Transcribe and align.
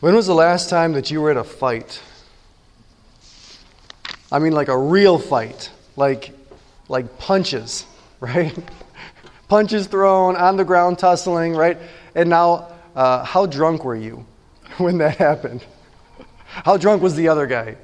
When 0.00 0.14
was 0.14 0.26
the 0.26 0.34
last 0.34 0.68
time 0.68 0.92
that 0.92 1.10
you 1.10 1.20
were 1.20 1.30
in 1.30 1.36
a 1.36 1.44
fight? 1.44 2.02
I 4.30 4.38
mean, 4.38 4.52
like 4.52 4.68
a 4.68 4.76
real 4.76 5.18
fight, 5.18 5.70
like, 5.96 6.32
like 6.88 7.18
punches, 7.18 7.86
right? 8.20 8.56
punches 9.48 9.86
thrown, 9.86 10.36
on 10.36 10.56
the 10.56 10.64
ground 10.64 10.98
tussling, 10.98 11.54
right? 11.54 11.78
And 12.14 12.28
now, 12.30 12.72
uh, 12.96 13.24
how 13.24 13.46
drunk 13.46 13.84
were 13.84 13.96
you 13.96 14.26
when 14.78 14.98
that 14.98 15.16
happened? 15.16 15.64
How 16.46 16.76
drunk 16.76 17.02
was 17.02 17.14
the 17.14 17.28
other 17.28 17.46
guy? 17.46 17.76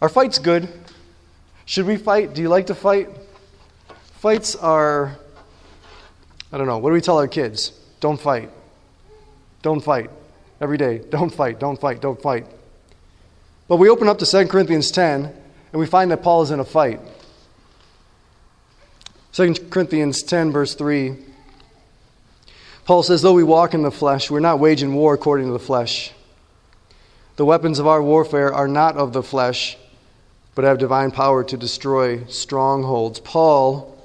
Are 0.00 0.08
fights 0.08 0.38
good? 0.38 0.68
Should 1.64 1.86
we 1.86 1.96
fight? 1.96 2.34
Do 2.34 2.42
you 2.42 2.48
like 2.48 2.66
to 2.66 2.74
fight? 2.74 3.08
Fights 4.20 4.56
are, 4.56 5.16
I 6.52 6.58
don't 6.58 6.66
know, 6.66 6.78
what 6.78 6.90
do 6.90 6.94
we 6.94 7.00
tell 7.00 7.18
our 7.18 7.28
kids? 7.28 7.72
Don't 8.00 8.20
fight. 8.20 8.50
Don't 9.62 9.80
fight. 9.80 10.10
Every 10.60 10.76
day, 10.76 10.98
don't 10.98 11.32
fight, 11.32 11.60
don't 11.60 11.80
fight, 11.80 12.00
don't 12.00 12.20
fight. 12.20 12.46
But 13.68 13.76
we 13.76 13.88
open 13.88 14.08
up 14.08 14.18
to 14.18 14.26
2 14.26 14.46
Corinthians 14.48 14.90
10 14.90 15.24
and 15.24 15.80
we 15.80 15.86
find 15.86 16.10
that 16.10 16.22
Paul 16.22 16.42
is 16.42 16.50
in 16.50 16.58
a 16.58 16.64
fight. 16.64 17.00
2 19.32 19.54
Corinthians 19.70 20.22
10, 20.22 20.50
verse 20.50 20.74
3. 20.74 21.16
Paul 22.86 23.02
says, 23.02 23.22
Though 23.22 23.34
we 23.34 23.44
walk 23.44 23.74
in 23.74 23.82
the 23.82 23.90
flesh, 23.90 24.30
we're 24.30 24.40
not 24.40 24.58
waging 24.58 24.94
war 24.94 25.14
according 25.14 25.46
to 25.46 25.52
the 25.52 25.58
flesh. 25.58 26.12
The 27.36 27.44
weapons 27.44 27.78
of 27.78 27.86
our 27.86 28.02
warfare 28.02 28.52
are 28.52 28.66
not 28.66 28.96
of 28.96 29.12
the 29.12 29.22
flesh, 29.22 29.76
but 30.54 30.64
have 30.64 30.78
divine 30.78 31.12
power 31.12 31.44
to 31.44 31.56
destroy 31.56 32.24
strongholds. 32.24 33.20
Paul 33.20 33.96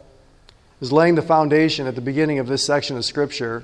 is 0.82 0.92
laying 0.92 1.16
the 1.16 1.24
foundation 1.24 1.88
at 1.88 1.96
the 1.96 2.02
beginning 2.02 2.38
of 2.38 2.48
this 2.48 2.64
section 2.64 2.96
of 2.98 3.06
Scripture 3.06 3.64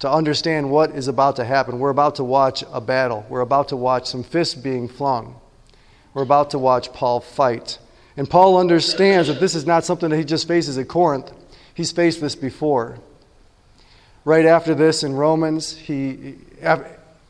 to 0.00 0.10
understand 0.10 0.70
what 0.70 0.90
is 0.90 1.08
about 1.08 1.36
to 1.36 1.44
happen. 1.44 1.78
We're 1.78 1.90
about 1.90 2.16
to 2.16 2.24
watch 2.24 2.64
a 2.72 2.80
battle, 2.80 3.24
we're 3.28 3.40
about 3.40 3.68
to 3.68 3.76
watch 3.76 4.06
some 4.06 4.22
fists 4.22 4.54
being 4.54 4.88
flung, 4.88 5.40
we're 6.12 6.22
about 6.22 6.50
to 6.50 6.58
watch 6.58 6.92
Paul 6.92 7.20
fight. 7.20 7.78
And 8.16 8.30
Paul 8.30 8.58
understands 8.58 9.28
that 9.28 9.40
this 9.40 9.54
is 9.54 9.66
not 9.66 9.84
something 9.84 10.10
that 10.10 10.16
he 10.16 10.24
just 10.24 10.46
faces 10.46 10.78
at 10.78 10.88
Corinth, 10.88 11.32
he's 11.74 11.92
faced 11.92 12.20
this 12.20 12.36
before. 12.36 12.98
Right 14.24 14.46
after 14.46 14.74
this 14.74 15.02
in 15.02 15.14
Romans, 15.14 15.76
he, 15.76 16.36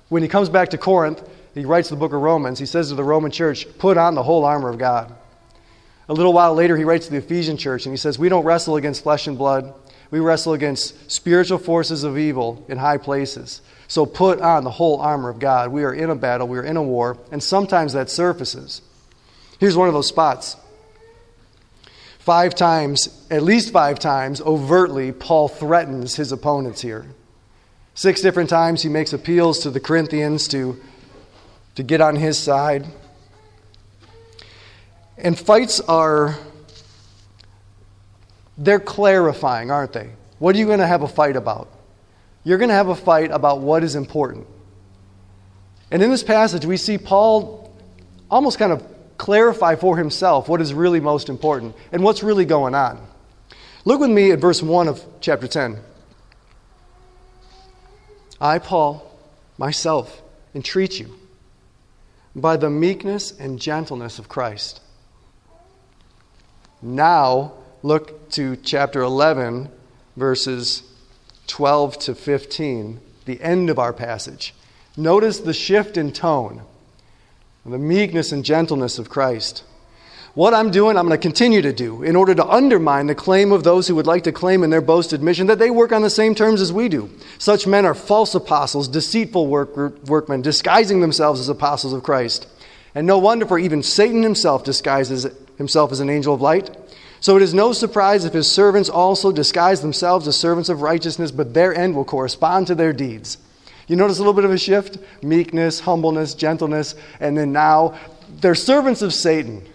when 0.08 0.22
he 0.22 0.28
comes 0.28 0.48
back 0.48 0.68
to 0.70 0.78
Corinth, 0.78 1.28
he 1.54 1.64
writes 1.64 1.88
the 1.88 1.96
book 1.96 2.12
of 2.12 2.20
Romans. 2.20 2.58
He 2.58 2.66
says 2.66 2.88
to 2.88 2.94
the 2.94 3.04
Roman 3.04 3.30
church, 3.30 3.66
Put 3.78 3.96
on 3.96 4.14
the 4.14 4.22
whole 4.22 4.44
armor 4.44 4.68
of 4.68 4.78
God. 4.78 5.14
A 6.08 6.12
little 6.12 6.32
while 6.32 6.54
later, 6.54 6.76
he 6.76 6.84
writes 6.84 7.06
to 7.06 7.12
the 7.12 7.18
Ephesian 7.18 7.56
church 7.56 7.86
and 7.86 7.92
he 7.92 7.96
says, 7.96 8.18
We 8.18 8.28
don't 8.28 8.44
wrestle 8.44 8.76
against 8.76 9.02
flesh 9.02 9.26
and 9.26 9.38
blood. 9.38 9.72
We 10.14 10.20
wrestle 10.20 10.52
against 10.52 11.10
spiritual 11.10 11.58
forces 11.58 12.04
of 12.04 12.16
evil 12.16 12.64
in 12.68 12.78
high 12.78 12.98
places. 12.98 13.60
So 13.88 14.06
put 14.06 14.40
on 14.40 14.62
the 14.62 14.70
whole 14.70 15.00
armor 15.00 15.28
of 15.28 15.40
God. 15.40 15.72
We 15.72 15.82
are 15.82 15.92
in 15.92 16.08
a 16.08 16.14
battle, 16.14 16.46
we 16.46 16.56
are 16.56 16.62
in 16.62 16.76
a 16.76 16.82
war, 16.84 17.18
and 17.32 17.42
sometimes 17.42 17.94
that 17.94 18.08
surfaces. 18.08 18.80
Here's 19.58 19.76
one 19.76 19.88
of 19.88 19.94
those 19.94 20.06
spots. 20.06 20.56
Five 22.20 22.54
times, 22.54 23.26
at 23.28 23.42
least 23.42 23.72
five 23.72 23.98
times, 23.98 24.40
overtly, 24.40 25.10
Paul 25.10 25.48
threatens 25.48 26.14
his 26.14 26.30
opponents 26.30 26.80
here. 26.80 27.06
Six 27.94 28.20
different 28.20 28.50
times 28.50 28.84
he 28.84 28.88
makes 28.88 29.12
appeals 29.12 29.58
to 29.64 29.70
the 29.72 29.80
Corinthians 29.80 30.46
to, 30.46 30.80
to 31.74 31.82
get 31.82 32.00
on 32.00 32.14
his 32.14 32.38
side. 32.38 32.86
And 35.18 35.36
fights 35.36 35.80
are, 35.80 36.38
they're 38.56 38.80
clarifying, 38.80 39.70
aren't 39.70 39.92
they? 39.92 40.10
What 40.38 40.54
are 40.54 40.58
you 40.58 40.66
going 40.66 40.80
to 40.80 40.86
have 40.86 41.02
a 41.02 41.08
fight 41.08 41.36
about? 41.36 41.68
You're 42.44 42.58
going 42.58 42.68
to 42.68 42.74
have 42.74 42.88
a 42.88 42.94
fight 42.94 43.30
about 43.30 43.60
what 43.60 43.82
is 43.82 43.94
important. 43.94 44.46
And 45.90 46.02
in 46.02 46.10
this 46.10 46.22
passage, 46.22 46.66
we 46.66 46.76
see 46.76 46.98
Paul 46.98 47.74
almost 48.30 48.58
kind 48.58 48.72
of 48.72 48.84
clarify 49.16 49.76
for 49.76 49.96
himself 49.96 50.48
what 50.48 50.60
is 50.60 50.74
really 50.74 51.00
most 51.00 51.28
important 51.28 51.74
and 51.92 52.02
what's 52.02 52.22
really 52.22 52.44
going 52.44 52.74
on. 52.74 53.00
Look 53.84 54.00
with 54.00 54.10
me 54.10 54.30
at 54.32 54.38
verse 54.38 54.62
1 54.62 54.88
of 54.88 55.04
chapter 55.20 55.46
10. 55.46 55.78
I, 58.40 58.58
Paul, 58.58 59.10
myself, 59.56 60.22
entreat 60.54 60.98
you 60.98 61.14
by 62.34 62.56
the 62.56 62.68
meekness 62.68 63.32
and 63.38 63.60
gentleness 63.60 64.18
of 64.18 64.28
Christ 64.28 64.80
now, 66.84 67.54
look 67.84 68.30
to 68.30 68.56
chapter 68.56 69.02
11, 69.02 69.68
verses 70.16 70.84
12 71.48 71.98
to 71.98 72.14
15, 72.14 72.98
the 73.26 73.38
end 73.42 73.68
of 73.68 73.78
our 73.78 73.92
passage. 73.92 74.54
Notice 74.96 75.40
the 75.40 75.52
shift 75.52 75.98
in 75.98 76.10
tone, 76.10 76.62
the 77.66 77.76
meekness 77.76 78.32
and 78.32 78.42
gentleness 78.42 78.98
of 78.98 79.10
Christ. 79.10 79.64
What 80.32 80.54
I'm 80.54 80.70
doing, 80.70 80.96
I'm 80.96 81.06
going 81.06 81.20
to 81.20 81.22
continue 81.22 81.60
to 81.60 81.74
do 81.74 82.02
in 82.02 82.16
order 82.16 82.34
to 82.34 82.46
undermine 82.46 83.06
the 83.06 83.14
claim 83.14 83.52
of 83.52 83.64
those 83.64 83.86
who 83.86 83.96
would 83.96 84.06
like 84.06 84.24
to 84.24 84.32
claim 84.32 84.62
in 84.62 84.70
their 84.70 84.80
boasted 84.80 85.22
mission 85.22 85.46
that 85.48 85.58
they 85.58 85.68
work 85.68 85.92
on 85.92 86.00
the 86.00 86.08
same 86.08 86.34
terms 86.34 86.62
as 86.62 86.72
we 86.72 86.88
do. 86.88 87.10
Such 87.36 87.66
men 87.66 87.84
are 87.84 87.94
false 87.94 88.34
apostles, 88.34 88.88
deceitful 88.88 89.46
work, 89.46 89.76
workmen, 90.08 90.40
disguising 90.40 91.02
themselves 91.02 91.38
as 91.38 91.50
apostles 91.50 91.92
of 91.92 92.02
Christ. 92.02 92.46
And 92.94 93.06
no 93.06 93.18
wonder, 93.18 93.44
for 93.44 93.58
even 93.58 93.82
Satan 93.82 94.22
himself 94.22 94.64
disguises 94.64 95.26
himself 95.58 95.92
as 95.92 96.00
an 96.00 96.08
angel 96.08 96.32
of 96.32 96.40
light. 96.40 96.74
So 97.24 97.36
it 97.38 97.42
is 97.42 97.54
no 97.54 97.72
surprise 97.72 98.26
if 98.26 98.34
his 98.34 98.52
servants 98.52 98.90
also 98.90 99.32
disguise 99.32 99.80
themselves 99.80 100.28
as 100.28 100.36
servants 100.36 100.68
of 100.68 100.82
righteousness, 100.82 101.30
but 101.30 101.54
their 101.54 101.74
end 101.74 101.96
will 101.96 102.04
correspond 102.04 102.66
to 102.66 102.74
their 102.74 102.92
deeds. 102.92 103.38
You 103.86 103.96
notice 103.96 104.18
a 104.18 104.20
little 104.20 104.34
bit 104.34 104.44
of 104.44 104.50
a 104.50 104.58
shift? 104.58 104.98
Meekness, 105.22 105.80
humbleness, 105.80 106.34
gentleness, 106.34 106.94
and 107.20 107.34
then 107.34 107.50
now 107.50 107.98
they're 108.28 108.54
servants 108.54 109.00
of 109.00 109.14
Satan. 109.14 109.66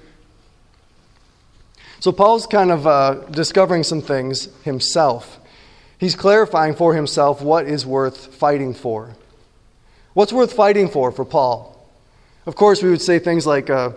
So 1.99 2.11
Paul's 2.11 2.45
kind 2.45 2.69
of 2.69 2.85
uh, 2.85 3.15
discovering 3.31 3.81
some 3.81 4.03
things 4.03 4.55
himself. 4.61 5.39
He's 5.97 6.13
clarifying 6.13 6.75
for 6.75 6.93
himself 6.93 7.41
what 7.41 7.65
is 7.65 7.83
worth 7.83 8.35
fighting 8.35 8.75
for. 8.75 9.15
What's 10.13 10.31
worth 10.31 10.53
fighting 10.53 10.87
for 10.87 11.11
for 11.11 11.25
Paul? 11.25 11.83
Of 12.45 12.55
course, 12.55 12.83
we 12.83 12.91
would 12.91 13.01
say 13.01 13.17
things 13.17 13.47
like 13.47 13.71
uh, 13.71 13.93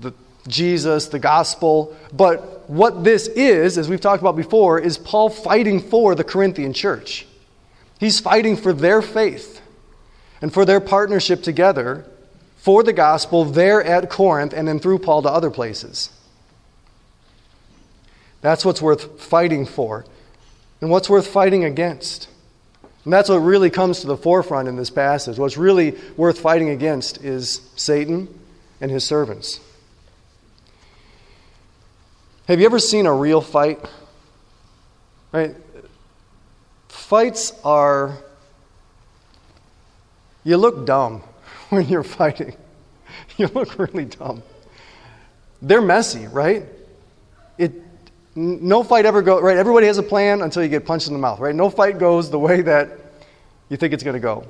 the, 0.00 0.14
Jesus, 0.48 1.08
the 1.08 1.18
gospel, 1.18 1.96
but 2.12 2.68
what 2.68 3.04
this 3.04 3.28
is, 3.28 3.78
as 3.78 3.88
we've 3.88 4.00
talked 4.00 4.22
about 4.22 4.36
before, 4.36 4.78
is 4.78 4.98
Paul 4.98 5.28
fighting 5.28 5.80
for 5.80 6.14
the 6.14 6.24
Corinthian 6.24 6.72
church. 6.72 7.26
He's 8.00 8.18
fighting 8.18 8.56
for 8.56 8.72
their 8.72 9.02
faith 9.02 9.60
and 10.40 10.52
for 10.52 10.64
their 10.64 10.80
partnership 10.80 11.42
together 11.42 12.04
for 12.56 12.82
the 12.82 12.92
gospel 12.92 13.44
there 13.44 13.82
at 13.82 14.10
Corinth 14.10 14.52
and 14.52 14.66
then 14.66 14.78
through 14.78 14.98
Paul 14.98 15.22
to 15.22 15.28
other 15.28 15.50
places. 15.50 16.10
That's 18.40 18.64
what's 18.64 18.82
worth 18.82 19.20
fighting 19.20 19.66
for. 19.66 20.04
And 20.80 20.90
what's 20.90 21.08
worth 21.08 21.28
fighting 21.28 21.64
against? 21.64 22.28
And 23.04 23.12
that's 23.12 23.28
what 23.28 23.36
really 23.36 23.70
comes 23.70 24.00
to 24.00 24.06
the 24.06 24.16
forefront 24.16 24.68
in 24.68 24.76
this 24.76 24.90
passage. 24.90 25.38
What's 25.38 25.56
really 25.56 25.96
worth 26.16 26.40
fighting 26.40 26.70
against 26.70 27.22
is 27.24 27.68
Satan 27.76 28.28
and 28.80 28.90
his 28.90 29.04
servants. 29.04 29.60
Have 32.48 32.58
you 32.58 32.66
ever 32.66 32.78
seen 32.78 33.06
a 33.06 33.14
real 33.14 33.40
fight? 33.40 33.80
Right? 35.30 35.54
Fights 36.88 37.52
are. 37.64 38.18
You 40.44 40.56
look 40.56 40.84
dumb 40.84 41.22
when 41.70 41.88
you're 41.88 42.02
fighting. 42.02 42.56
You 43.38 43.46
look 43.48 43.78
really 43.78 44.04
dumb. 44.04 44.42
They're 45.62 45.80
messy, 45.80 46.26
right? 46.26 46.64
It, 47.56 47.72
no 48.34 48.82
fight 48.82 49.06
ever 49.06 49.22
goes, 49.22 49.42
right? 49.42 49.56
Everybody 49.56 49.86
has 49.86 49.96
a 49.96 50.02
plan 50.02 50.42
until 50.42 50.62
you 50.62 50.68
get 50.68 50.84
punched 50.84 51.06
in 51.06 51.14
the 51.14 51.18
mouth, 51.18 51.40
right? 51.40 51.54
No 51.54 51.70
fight 51.70 51.98
goes 51.98 52.30
the 52.30 52.38
way 52.38 52.60
that 52.62 52.90
you 53.68 53.76
think 53.78 53.94
it's 53.94 54.02
going 54.02 54.14
to 54.14 54.20
go. 54.20 54.46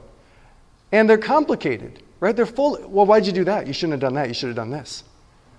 And 0.90 1.08
they're 1.08 1.18
complicated, 1.18 2.02
right? 2.18 2.34
They're 2.34 2.46
full. 2.46 2.78
Well, 2.88 3.06
why'd 3.06 3.26
you 3.26 3.32
do 3.32 3.44
that? 3.44 3.66
You 3.66 3.72
shouldn't 3.72 3.92
have 3.92 4.00
done 4.00 4.14
that. 4.14 4.26
You 4.26 4.34
should 4.34 4.48
have 4.48 4.56
done 4.56 4.70
this. 4.70 5.04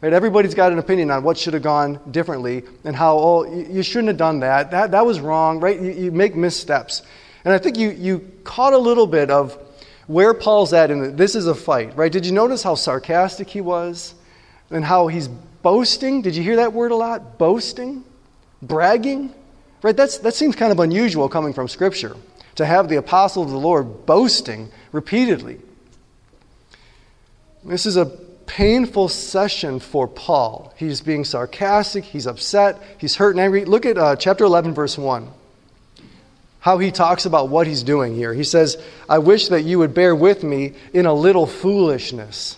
Right? 0.04 0.12
Everybody's 0.12 0.54
got 0.54 0.74
an 0.74 0.80
opinion 0.80 1.12
on 1.12 1.24
what 1.24 1.38
should 1.38 1.54
have 1.54 1.64
gone 1.64 1.98
differently 2.12 2.64
and 2.84 2.94
how, 2.94 3.18
oh, 3.18 3.46
you 3.46 3.82
shouldn't 3.82 4.10
have 4.10 4.18
done 4.18 4.42
that. 4.42 4.70
That, 4.72 4.92
that 4.92 5.06
was 5.06 5.22
wrong, 5.22 5.62
right? 5.62 5.80
You, 5.80 5.92
you 5.92 6.12
make 6.12 6.36
missteps. 6.36 7.04
And 7.46 7.54
I 7.54 7.58
think 7.58 7.78
you, 7.78 7.92
you 7.92 8.30
caught 8.44 8.74
a 8.74 8.78
little 8.78 9.08
bit 9.08 9.32
of 9.32 9.58
where 10.08 10.34
Paul's 10.34 10.74
at 10.74 10.92
in 10.92 11.16
this 11.16 11.36
is 11.36 11.48
a 11.48 11.56
fight, 11.56 11.96
right? 11.96 12.12
Did 12.12 12.26
you 12.26 12.34
notice 12.34 12.64
how 12.64 12.76
sarcastic 12.76 13.48
he 13.48 13.62
was 13.62 14.14
and 14.70 14.84
how 14.84 15.08
he's 15.08 15.30
boasting? 15.30 16.22
Did 16.22 16.36
you 16.36 16.44
hear 16.44 16.58
that 16.58 16.74
word 16.74 16.92
a 16.92 16.98
lot? 16.98 17.38
Boasting? 17.38 18.04
Bragging? 18.62 19.34
Right? 19.84 19.96
That's, 19.96 20.18
that 20.18 20.34
seems 20.34 20.58
kind 20.58 20.74
of 20.74 20.82
unusual 20.82 21.30
coming 21.30 21.54
from 21.54 21.70
Scripture 21.70 22.18
to 22.56 22.66
have 22.66 22.90
the 22.90 22.98
apostle 22.98 23.42
of 23.42 23.52
the 23.52 23.58
Lord 23.58 24.06
boasting 24.06 24.70
repeatedly. 24.92 25.60
This 27.64 27.86
is 27.86 27.96
a 27.96 28.12
painful 28.46 29.10
session 29.10 29.80
for 29.80 30.08
Paul. 30.08 30.74
He's 30.78 31.02
being 31.02 31.26
sarcastic, 31.26 32.04
he's 32.04 32.28
upset, 32.28 32.82
he's 32.98 33.16
hurt 33.16 33.32
and 33.32 33.40
angry. 33.40 33.66
Look 33.66 33.86
at 33.86 33.98
uh, 33.98 34.16
chapter 34.16 34.44
11, 34.44 34.74
verse 34.74 34.98
1. 34.98 35.30
how 36.64 36.78
he 36.78 36.92
talks 36.92 37.26
about 37.26 37.50
what 37.50 37.68
he's 37.68 37.84
doing 37.84 38.16
here. 38.16 38.34
He 38.34 38.46
says, 38.46 38.82
I 39.10 39.18
wish 39.18 39.50
that 39.50 39.64
you 39.64 39.80
would 39.80 39.94
bear 39.94 40.16
with 40.16 40.44
me 40.44 40.76
in 40.94 41.06
a 41.06 41.14
little 41.14 41.46
foolishness. 41.46 42.58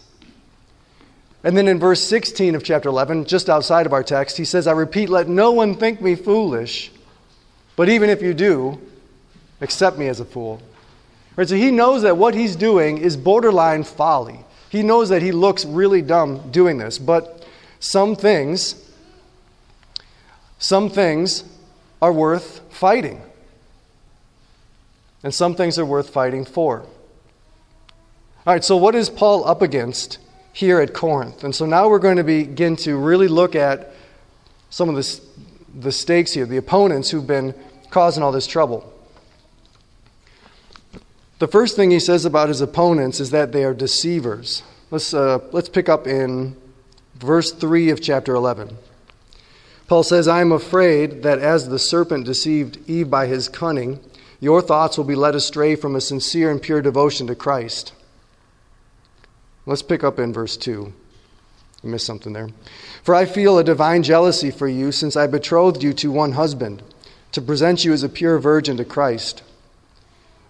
And 1.44 1.58
then 1.58 1.68
in 1.68 1.80
verse 1.80 2.04
16 2.04 2.54
of 2.54 2.64
chapter 2.64 2.88
11, 2.90 3.26
just 3.26 3.50
outside 3.50 3.88
of 3.88 3.94
our 3.94 4.04
text, 4.04 4.38
he 4.38 4.46
says, 4.46 4.68
I 4.68 4.74
repeat, 4.74 5.10
let 5.10 5.28
no 5.28 5.52
one 5.52 5.76
think 5.76 6.02
me 6.02 6.14
foolish, 6.14 6.92
but 7.76 7.90
even 7.90 8.12
if 8.12 8.22
you 8.22 8.36
do, 8.36 8.80
accept 9.60 9.98
me 9.98 10.08
as 10.08 10.20
a 10.20 10.26
fool. 10.26 10.62
Right, 11.36 11.50
so 11.50 11.56
he 11.56 11.72
knows 11.72 12.04
that 12.04 12.16
what 12.16 12.36
he's 12.36 12.56
doing 12.56 13.00
is 13.00 13.18
borderline 13.18 13.84
folly. 13.84 14.45
He 14.76 14.84
knows 14.84 15.08
that 15.08 15.22
he 15.22 15.32
looks 15.32 15.64
really 15.64 16.02
dumb 16.02 16.52
doing 16.52 16.80
this, 16.80 17.00
but 17.00 17.48
some 17.80 18.14
things, 18.14 18.92
some 20.60 20.90
things 20.90 21.46
are 22.02 22.12
worth 22.12 22.60
fighting. 22.74 23.22
And 25.24 25.34
some 25.34 25.56
things 25.56 25.80
are 25.80 25.86
worth 25.86 26.10
fighting 26.10 26.44
for. 26.44 26.82
All 26.82 28.54
right, 28.54 28.66
so 28.66 28.76
what 28.76 28.96
is 28.96 29.10
Paul 29.10 29.48
up 29.48 29.62
against 29.62 30.18
here 30.52 30.82
at 30.82 30.94
Corinth? 30.94 31.46
And 31.46 31.56
so 31.56 31.66
now 31.66 31.88
we're 31.88 31.98
going 31.98 32.18
to 32.18 32.26
begin 32.26 32.76
to 32.78 32.98
really 32.98 33.30
look 33.30 33.56
at 33.56 33.94
some 34.70 34.90
of 34.90 34.96
the, 34.96 35.22
the 35.74 35.92
stakes 35.94 36.34
here, 36.34 36.46
the 36.46 36.58
opponents 36.58 37.10
who've 37.10 37.26
been 37.26 37.56
causing 37.92 38.22
all 38.22 38.34
this 38.34 38.46
trouble. 38.46 38.92
The 41.38 41.48
first 41.48 41.76
thing 41.76 41.92
he 41.92 42.00
says 42.00 42.24
about 42.24 42.48
his 42.48 42.62
opponents 42.62 43.20
is 43.20 43.32
that 43.32 43.52
they 43.52 43.66
are 43.66 43.74
deceivers. 43.74 44.64
Let's, 44.90 45.14
uh, 45.14 45.40
let's 45.52 45.68
pick 45.68 45.90
up 45.90 46.08
in 46.08 46.56
verse 47.16 47.52
3 47.52 47.90
of 47.90 48.02
chapter 48.02 48.34
11. 48.36 48.78
Paul 49.88 50.04
says, 50.04 50.28
I 50.28 50.40
am 50.40 50.54
afraid 50.54 51.24
that 51.24 51.40
as 51.40 51.68
the 51.68 51.78
serpent 51.78 52.26
deceived 52.26 52.78
Eve 52.90 53.10
by 53.10 53.28
his 53.28 53.50
cunning, 53.50 54.00
your 54.40 54.62
thoughts 54.62 54.98
will 54.98 55.06
be 55.06 55.16
led 55.16 55.36
astray 55.36 55.76
from 55.76 55.96
a 55.96 56.02
sincere 56.02 56.50
and 56.50 56.62
pure 56.62 56.82
devotion 56.82 57.28
to 57.28 57.36
Christ. 57.36 57.94
Let's 59.66 59.82
pick 59.82 60.04
up 60.04 60.20
in 60.20 60.32
verse 60.32 60.56
2. 60.56 60.94
I 61.84 61.88
missed 61.88 62.06
something 62.06 62.34
there. 62.34 62.50
For 63.04 63.14
I 63.14 63.26
feel 63.26 63.58
a 63.58 63.64
divine 63.64 64.04
jealousy 64.04 64.52
for 64.52 64.68
you, 64.68 64.92
since 64.92 65.16
I 65.16 65.28
betrothed 65.28 65.84
you 65.84 65.94
to 65.94 66.12
one 66.12 66.32
husband, 66.32 66.82
to 67.34 67.42
present 67.42 67.84
you 67.84 67.92
as 67.92 68.04
a 68.04 68.10
pure 68.10 68.40
virgin 68.40 68.78
to 68.78 68.86
Christ. 68.86 69.44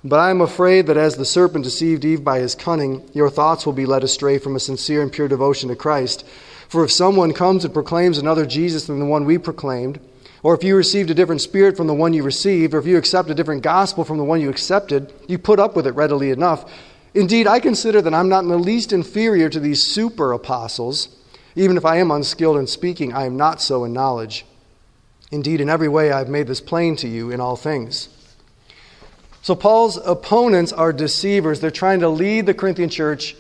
But 0.08 0.20
I 0.20 0.30
am 0.30 0.40
afraid 0.40 0.86
that 0.86 0.98
as 0.98 1.16
the 1.16 1.26
serpent 1.26 1.64
deceived 1.64 2.06
Eve 2.06 2.24
by 2.24 2.38
his 2.38 2.54
cunning, 2.54 3.10
your 3.14 3.28
thoughts 3.28 3.66
will 3.66 3.74
be 3.74 3.88
led 3.88 4.04
astray 4.04 4.38
from 4.38 4.56
a 4.56 4.60
sincere 4.60 5.02
and 5.02 5.12
pure 5.12 5.28
devotion 5.28 5.70
to 5.70 5.76
Christ. 5.76 6.24
For 6.70 6.84
if 6.84 6.92
someone 6.92 7.34
comes 7.34 7.66
and 7.66 7.74
proclaims 7.74 8.20
another 8.20 8.46
Jesus 8.46 8.86
than 8.86 9.00
the 9.00 9.06
one 9.06 9.26
we 9.26 9.40
proclaimed, 9.40 10.00
or 10.44 10.54
if 10.54 10.64
you 10.64 10.76
received 10.76 11.10
a 11.10 11.16
different 11.16 11.42
spirit 11.42 11.76
from 11.76 11.88
the 11.88 11.94
one 11.96 12.14
you 12.14 12.22
received, 12.22 12.76
or 12.76 12.78
if 12.78 12.86
you 12.86 12.98
accept 12.98 13.32
a 13.32 13.34
different 13.34 13.64
gospel 13.64 14.04
from 14.04 14.20
the 14.20 14.24
one 14.24 14.40
you 14.40 14.48
accepted, 14.48 15.12
you 15.28 15.40
put 15.40 15.60
up 15.60 15.76
with 15.76 15.88
it 15.88 15.96
readily 15.96 16.30
enough. 16.30 16.72
Indeed, 17.16 17.48
I 17.48 17.60
consider 17.60 18.00
that 18.04 18.14
I'm 18.14 18.30
not 18.30 18.44
in 18.44 18.50
the 18.50 18.60
least 18.60 18.94
inferior 18.94 19.50
to 19.50 19.60
these 19.60 19.88
super 19.88 20.34
apostles. 20.34 21.08
Even 21.56 21.78
if 21.78 21.86
I 21.86 21.96
am 21.96 22.12
unskilled 22.12 22.58
in 22.58 22.68
speaking, 22.68 23.12
I 23.12 23.26
am 23.26 23.38
not 23.38 23.60
so 23.60 23.84
in 23.84 23.94
knowledge. 23.94 24.46
Indeed, 25.32 25.62
in 25.62 25.70
every 25.70 25.88
way 25.88 26.12
I 26.12 26.20
have 26.20 26.30
made 26.30 26.46
this 26.46 26.62
plain 26.62 26.96
to 26.98 27.08
you 27.08 27.32
in 27.32 27.42
all 27.42 27.56
things. 27.56 28.10
So 29.46 29.54
Paul's 29.54 29.98
opponents 29.98 30.74
are 30.74 30.92
deceivers. 30.92 31.60
They're 31.60 31.70
trying 31.70 32.00
to 32.00 32.10
lead 32.10 32.48
the 32.48 32.54
Corinthian 32.56 32.90
church, 32.90 33.36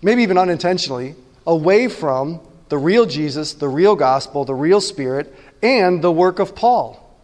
maybe 0.00 0.22
even 0.22 0.38
unintentionally, 0.38 1.16
away 1.44 1.88
from 1.88 2.38
the 2.68 2.78
real 2.78 3.06
Jesus, 3.06 3.52
the 3.54 3.66
real 3.66 3.96
gospel, 3.96 4.44
the 4.44 4.54
real 4.54 4.80
spirit, 4.80 5.34
and 5.60 6.00
the 6.00 6.12
work 6.12 6.38
of 6.38 6.54
Paul. 6.54 7.18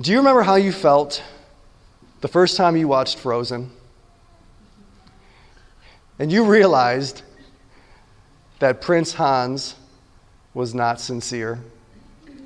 Do 0.00 0.10
you 0.10 0.18
remember 0.18 0.42
how 0.42 0.56
you 0.56 0.72
felt 0.72 1.22
the 2.20 2.26
first 2.26 2.56
time 2.56 2.76
you 2.76 2.88
watched 2.88 3.18
Frozen? 3.18 3.70
And 6.18 6.32
you 6.32 6.46
realized 6.46 7.22
that 8.58 8.80
Prince 8.80 9.14
Hans 9.14 9.76
was 10.52 10.74
not 10.74 11.00
sincere 11.00 11.60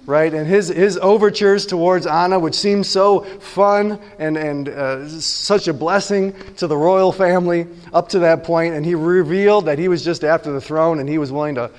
right? 0.09 0.33
And 0.33 0.47
his, 0.47 0.69
his 0.69 0.97
overtures 0.97 1.67
towards 1.67 2.07
Anna, 2.07 2.39
which 2.39 2.55
seemed 2.55 2.87
so 2.87 3.21
fun 3.21 4.01
and, 4.19 4.39
and 4.39 4.71
uh, 4.71 5.07
such 5.07 5.69
a 5.69 5.75
blessing 5.75 6.35
to 6.57 6.67
the 6.67 6.79
royal 6.79 7.13
family 7.13 7.67
up 7.93 8.09
to 8.09 8.21
that 8.21 8.43
point, 8.43 8.75
and 8.75 8.87
he 8.87 8.95
revealed 8.95 9.67
that 9.67 9.79
he 9.79 9.87
was 9.87 10.03
just 10.03 10.25
after 10.25 10.51
the 10.51 10.63
throne 10.63 10.99
and 10.99 11.11
he 11.11 11.19
was 11.19 11.31
willing 11.31 11.57
to, 11.57 11.71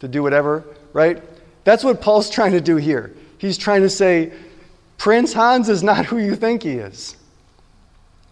to 0.00 0.06
do 0.06 0.22
whatever, 0.22 0.64
right? 0.92 1.22
That's 1.64 1.82
what 1.82 2.02
Paul's 2.02 2.28
trying 2.38 2.52
to 2.52 2.60
do 2.60 2.76
here. 2.76 3.14
He's 3.38 3.56
trying 3.56 3.80
to 3.80 3.88
say, 3.88 4.34
Prince 4.98 5.32
Hans 5.32 5.70
is 5.70 5.82
not 5.82 6.04
who 6.04 6.18
you 6.18 6.36
think 6.36 6.64
he 6.64 6.72
is. 6.72 7.12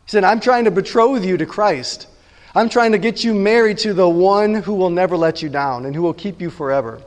He 0.05 0.11
said, 0.11 0.23
I'm 0.23 0.41
trying 0.41 0.67
to 0.67 0.71
betroth 0.71 1.25
you 1.25 1.39
to 1.39 1.47
Christ. 1.47 2.09
I'm 2.55 2.69
trying 2.69 2.93
to 2.93 2.99
get 2.99 3.25
you 3.25 3.35
married 3.35 3.79
to 3.79 3.95
the 3.95 4.09
one 4.09 4.53
who 4.53 4.75
will 4.75 4.91
never 4.91 5.17
let 5.17 5.41
you 5.41 5.49
down 5.49 5.87
and 5.87 5.95
who 5.95 6.03
will 6.03 6.13
keep 6.13 6.43
you 6.43 6.51
forever. 6.51 7.01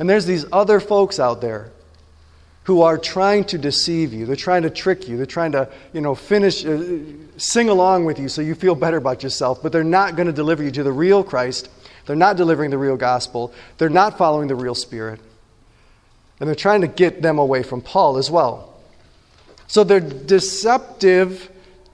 And 0.00 0.10
there's 0.10 0.26
these 0.26 0.44
other 0.50 0.80
folks 0.80 1.20
out 1.20 1.40
there 1.40 1.70
who 2.66 2.82
are 2.82 2.98
trying 2.98 3.44
to 3.44 3.56
deceive 3.56 4.12
you. 4.12 4.26
They're 4.26 4.34
trying 4.34 4.62
to 4.62 4.70
trick 4.70 5.06
you. 5.06 5.16
They're 5.16 5.24
trying 5.24 5.52
to, 5.52 5.68
you 5.92 6.00
know, 6.00 6.16
finish, 6.16 6.66
uh, 6.66 6.94
sing 7.36 7.68
along 7.68 8.06
with 8.06 8.18
you 8.18 8.28
so 8.28 8.42
you 8.42 8.56
feel 8.56 8.74
better 8.74 8.96
about 8.96 9.22
yourself, 9.22 9.62
but 9.62 9.70
they're 9.70 9.84
not 9.84 10.16
going 10.16 10.26
to 10.26 10.32
deliver 10.32 10.64
you 10.64 10.72
to 10.72 10.82
the 10.82 10.90
real 10.90 11.22
Christ. 11.22 11.68
They're 12.06 12.16
not 12.16 12.36
delivering 12.36 12.72
the 12.72 12.78
real 12.78 12.96
gospel. 12.96 13.54
They're 13.78 13.88
not 13.88 14.18
following 14.18 14.48
the 14.48 14.56
real 14.56 14.74
Spirit. 14.74 15.20
And 16.40 16.48
they're 16.48 16.56
trying 16.56 16.80
to 16.80 16.88
get 16.88 17.22
them 17.22 17.38
away 17.38 17.62
from 17.62 17.82
Paul 17.82 18.16
as 18.16 18.32
well. 18.32 18.74
So 19.68 19.84
they're 19.84 20.00
deceptive 20.00 21.48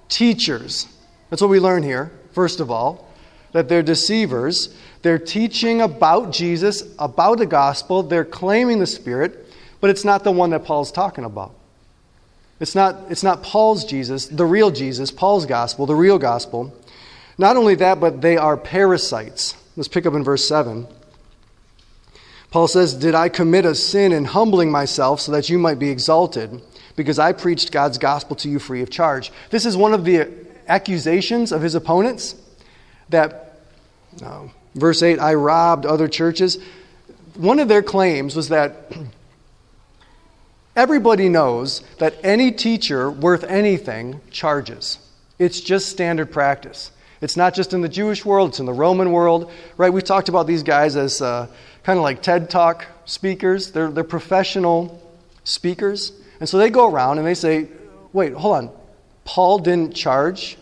teachers. 0.08 0.88
That's 1.28 1.42
what 1.42 1.50
we 1.50 1.60
learn 1.60 1.82
here, 1.82 2.12
first 2.32 2.60
of 2.60 2.70
all, 2.70 3.12
that 3.52 3.68
they're 3.68 3.82
deceivers. 3.82 4.74
They're 5.02 5.18
teaching 5.18 5.82
about 5.82 6.32
Jesus, 6.32 6.82
about 6.98 7.36
the 7.38 7.46
gospel. 7.46 8.02
They're 8.02 8.24
claiming 8.24 8.78
the 8.78 8.86
Spirit 8.86 9.41
but 9.82 9.90
it's 9.90 10.04
not 10.04 10.22
the 10.22 10.30
one 10.30 10.50
that 10.50 10.64
Paul's 10.64 10.92
talking 10.92 11.24
about. 11.24 11.52
It's 12.60 12.76
not, 12.76 13.10
it's 13.10 13.24
not 13.24 13.42
Paul's 13.42 13.84
Jesus, 13.84 14.26
the 14.28 14.46
real 14.46 14.70
Jesus, 14.70 15.10
Paul's 15.10 15.44
gospel, 15.44 15.86
the 15.86 15.96
real 15.96 16.20
gospel. 16.20 16.72
Not 17.36 17.56
only 17.56 17.74
that, 17.74 17.98
but 17.98 18.20
they 18.20 18.36
are 18.36 18.56
parasites. 18.56 19.56
Let's 19.76 19.88
pick 19.88 20.06
up 20.06 20.14
in 20.14 20.22
verse 20.22 20.46
7. 20.46 20.86
Paul 22.52 22.68
says, 22.68 22.94
Did 22.94 23.16
I 23.16 23.28
commit 23.28 23.64
a 23.64 23.74
sin 23.74 24.12
in 24.12 24.24
humbling 24.26 24.70
myself 24.70 25.20
so 25.20 25.32
that 25.32 25.48
you 25.48 25.58
might 25.58 25.80
be 25.80 25.90
exalted? 25.90 26.62
Because 26.94 27.18
I 27.18 27.32
preached 27.32 27.72
God's 27.72 27.98
gospel 27.98 28.36
to 28.36 28.48
you 28.48 28.60
free 28.60 28.82
of 28.82 28.90
charge. 28.90 29.32
This 29.50 29.66
is 29.66 29.76
one 29.76 29.94
of 29.94 30.04
the 30.04 30.32
accusations 30.68 31.50
of 31.50 31.60
his 31.60 31.74
opponents 31.74 32.36
that, 33.08 33.58
verse 34.76 35.02
8, 35.02 35.18
I 35.18 35.34
robbed 35.34 35.86
other 35.86 36.06
churches. 36.06 36.58
One 37.34 37.58
of 37.58 37.66
their 37.66 37.82
claims 37.82 38.36
was 38.36 38.50
that 38.50 38.92
Everybody 40.74 41.28
knows 41.28 41.82
that 41.98 42.14
any 42.22 42.50
teacher 42.50 43.10
worth 43.10 43.44
anything 43.44 44.20
charges. 44.30 44.98
It's 45.38 45.60
just 45.60 45.88
standard 45.88 46.32
practice. 46.32 46.92
It's 47.20 47.36
not 47.36 47.54
just 47.54 47.72
in 47.74 47.82
the 47.82 47.88
Jewish 47.88 48.24
world, 48.24 48.50
it's 48.50 48.60
in 48.60 48.66
the 48.66 48.72
Roman 48.72 49.12
world, 49.12 49.50
right? 49.76 49.92
We've 49.92 50.02
talked 50.02 50.28
about 50.28 50.46
these 50.46 50.62
guys 50.62 50.96
as 50.96 51.20
uh, 51.20 51.46
kind 51.82 51.98
of 51.98 52.02
like 52.02 52.22
TED 52.22 52.48
Talk 52.48 52.86
speakers. 53.04 53.70
They're, 53.70 53.90
they're 53.90 54.02
professional 54.02 55.00
speakers. 55.44 56.12
And 56.40 56.48
so 56.48 56.58
they 56.58 56.70
go 56.70 56.90
around 56.90 57.18
and 57.18 57.26
they 57.26 57.34
say, 57.34 57.68
wait, 58.12 58.32
hold 58.32 58.56
on. 58.56 58.70
Paul 59.24 59.58
didn't 59.58 59.94
charge? 59.94 60.56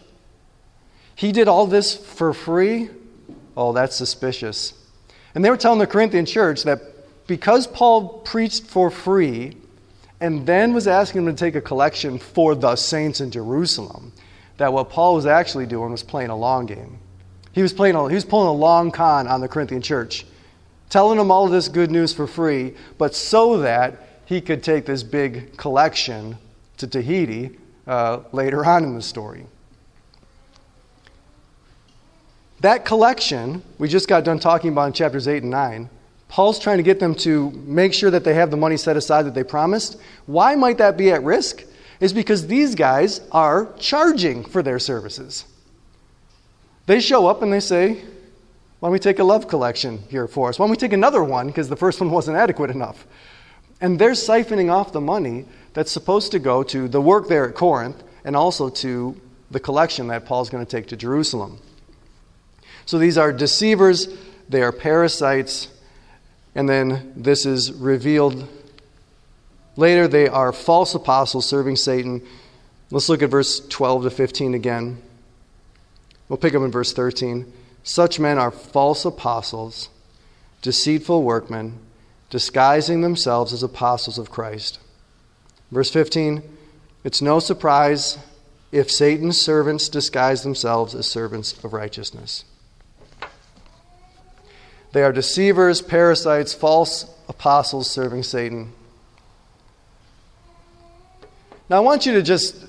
He 1.15 1.33
did 1.33 1.49
all 1.49 1.67
this 1.67 1.97
for 1.97 2.35
free? 2.35 2.91
Oh, 3.57 3.73
that's 3.73 3.97
suspicious. 3.97 4.75
And 5.35 5.45
they 5.45 5.51
were 5.51 5.57
telling 5.57 5.79
the 5.79 5.87
Corinthian 5.87 6.27
church 6.27 6.65
that 6.65 6.81
because 7.27 7.67
Paul 7.67 8.19
preached 8.21 8.65
for 8.65 8.91
free, 8.91 9.57
and 10.21 10.47
then 10.47 10.75
was 10.75 10.87
asking 10.87 11.25
them 11.25 11.35
to 11.35 11.39
take 11.39 11.55
a 11.55 11.61
collection 11.61 12.19
for 12.19 12.55
the 12.55 12.77
saints 12.77 13.21
in 13.21 13.31
Jerusalem. 13.31 14.13
That 14.59 14.73
what 14.73 14.91
Paul 14.91 15.15
was 15.15 15.27
actually 15.27 15.67
doing 15.67 15.91
was 15.91 16.03
playing 16.03 16.31
a 16.31 16.37
long 16.37 16.67
game. 16.67 16.99
He 17.53 17.63
was, 17.63 17.73
playing 17.73 17.97
a, 17.97 18.09
he 18.09 18.15
was 18.15 18.25
pulling 18.25 18.49
a 18.49 18.53
long 18.53 18.91
con 18.91 19.27
on 19.27 19.41
the 19.41 19.49
Corinthian 19.49 19.83
church, 19.83 20.27
telling 20.89 21.19
them 21.19 21.31
all 21.31 21.47
of 21.47 21.51
this 21.51 21.69
good 21.69 21.91
news 21.91 22.13
for 22.13 22.27
free, 22.27 22.75
but 22.99 23.15
so 23.15 23.59
that 23.59 24.09
he 24.27 24.41
could 24.41 24.63
take 24.63 24.87
this 24.87 25.03
big 25.03 25.57
collection 25.57 26.37
to 26.77 26.87
Tahiti 26.87 27.59
uh, 27.87 28.21
later 28.33 28.65
on 28.65 28.85
in 28.85 28.95
the 28.95 29.03
story. 29.03 29.47
That 32.61 32.85
collection, 32.85 33.63
we 33.79 33.89
just 33.89 34.07
got 34.07 34.23
done 34.23 34.39
talking 34.39 34.71
about 34.71 34.89
in 34.89 34.93
chapters 34.93 35.27
8 35.27 35.43
and 35.43 35.51
9, 35.51 35.91
Paul's 36.31 36.61
trying 36.61 36.77
to 36.77 36.85
get 36.85 37.01
them 37.01 37.17
to 37.17 37.51
make 37.51 37.93
sure 37.93 38.11
that 38.13 38.23
they 38.23 38.35
have 38.35 38.53
the 38.53 38.57
money 38.57 38.77
set 38.77 38.97
aside 38.97 39.27
that 39.27 39.35
they 39.35 39.43
promised. 39.43 40.01
Why 40.27 40.55
might 40.55 40.79
that 40.79 40.97
be 40.97 41.11
at 41.11 41.25
risk? 41.25 41.65
Is 41.99 42.13
because 42.13 42.47
these 42.47 42.77
guys 42.77 43.21
are 43.33 43.73
charging 43.79 44.45
for 44.45 44.63
their 44.63 44.79
services. 44.79 45.45
They 46.87 47.01
show 47.01 47.27
up 47.27 47.43
and 47.43 47.53
they 47.53 47.61
say, 47.61 47.95
Why 48.79 48.87
don't 48.87 48.93
we 48.93 49.01
take 49.01 49.19
a 49.19 49.25
love 49.25 49.49
collection 49.49 50.05
here 50.09 50.29
for 50.29 50.49
us? 50.49 50.59
Why 50.59 50.65
don't 50.65 50.71
we 50.71 50.77
take 50.77 50.93
another 50.93 51.25
one 51.25 51.49
because 51.49 51.69
the 51.69 51.77
first 51.77 52.01
one 52.01 52.13
wasn't 52.13 52.37
adequate 52.37 52.71
enough? 52.71 53.07
And 53.81 53.99
they're 53.99 54.13
siphoning 54.13 54.71
off 54.73 54.93
the 54.93 55.01
money 55.01 55.47
that's 55.75 55.91
supposed 55.91 56.31
to 56.31 56.39
go 56.39 56.63
to 56.63 56.87
the 56.87 57.01
work 57.01 57.29
there 57.29 57.49
at 57.49 57.57
Corinth 57.57 58.05
and 58.25 58.37
also 58.37 58.69
to 58.69 59.21
the 59.51 59.59
collection 59.59 60.07
that 60.09 60.27
Paul's 60.27 60.49
going 60.49 60.65
to 60.65 60.71
take 60.71 60.87
to 60.89 60.97
Jerusalem. 60.97 61.59
So 62.87 62.99
these 62.99 63.19
are 63.19 63.33
deceivers, 63.33 64.09
they 64.49 64.63
are 64.63 64.73
parasites, 64.73 65.69
and 66.55 66.69
then 66.69 67.13
this 67.17 67.47
is 67.47 67.73
revealed 67.73 68.49
later. 69.77 70.09
They 70.09 70.29
are 70.29 70.53
false 70.53 70.95
apostles 70.95 71.47
serving 71.47 71.77
Satan. 71.77 72.27
Let's 72.91 73.09
look 73.09 73.23
at 73.23 73.31
verse 73.31 73.61
12 73.69 74.05
to 74.05 74.11
15 74.11 74.55
again. 74.55 75.01
We'll 76.29 76.39
pick 76.39 76.55
up 76.55 76.63
in 76.63 76.71
verse 76.71 76.93
13. 76.93 77.53
Such 77.83 78.21
men 78.21 78.39
are 78.39 78.51
false 78.51 79.05
apostles, 79.05 79.89
deceitful 80.63 81.23
workmen, 81.23 81.79
disguising 82.29 83.01
themselves 83.01 83.53
as 83.53 83.63
apostles 83.63 84.19
of 84.19 84.31
Christ. 84.31 84.79
Verse 85.71 85.91
15 85.91 86.43
It's 87.05 87.23
no 87.23 87.39
surprise 87.39 88.19
if 88.73 88.91
Satan's 88.91 89.41
servants 89.41 89.89
disguise 89.89 90.43
themselves 90.43 90.95
as 90.95 91.07
servants 91.07 91.53
of 91.65 91.73
righteousness. 91.73 92.45
They 94.93 95.03
are 95.03 95.13
deceivers, 95.13 95.81
parasites, 95.83 96.53
false 96.53 97.13
apostles 97.29 97.89
serving 97.89 98.25
Satan. 98.25 98.73
Now, 101.69 101.77
I 101.77 101.81
want 101.81 102.07
you 102.07 102.15
to 102.15 102.23
just 102.23 102.67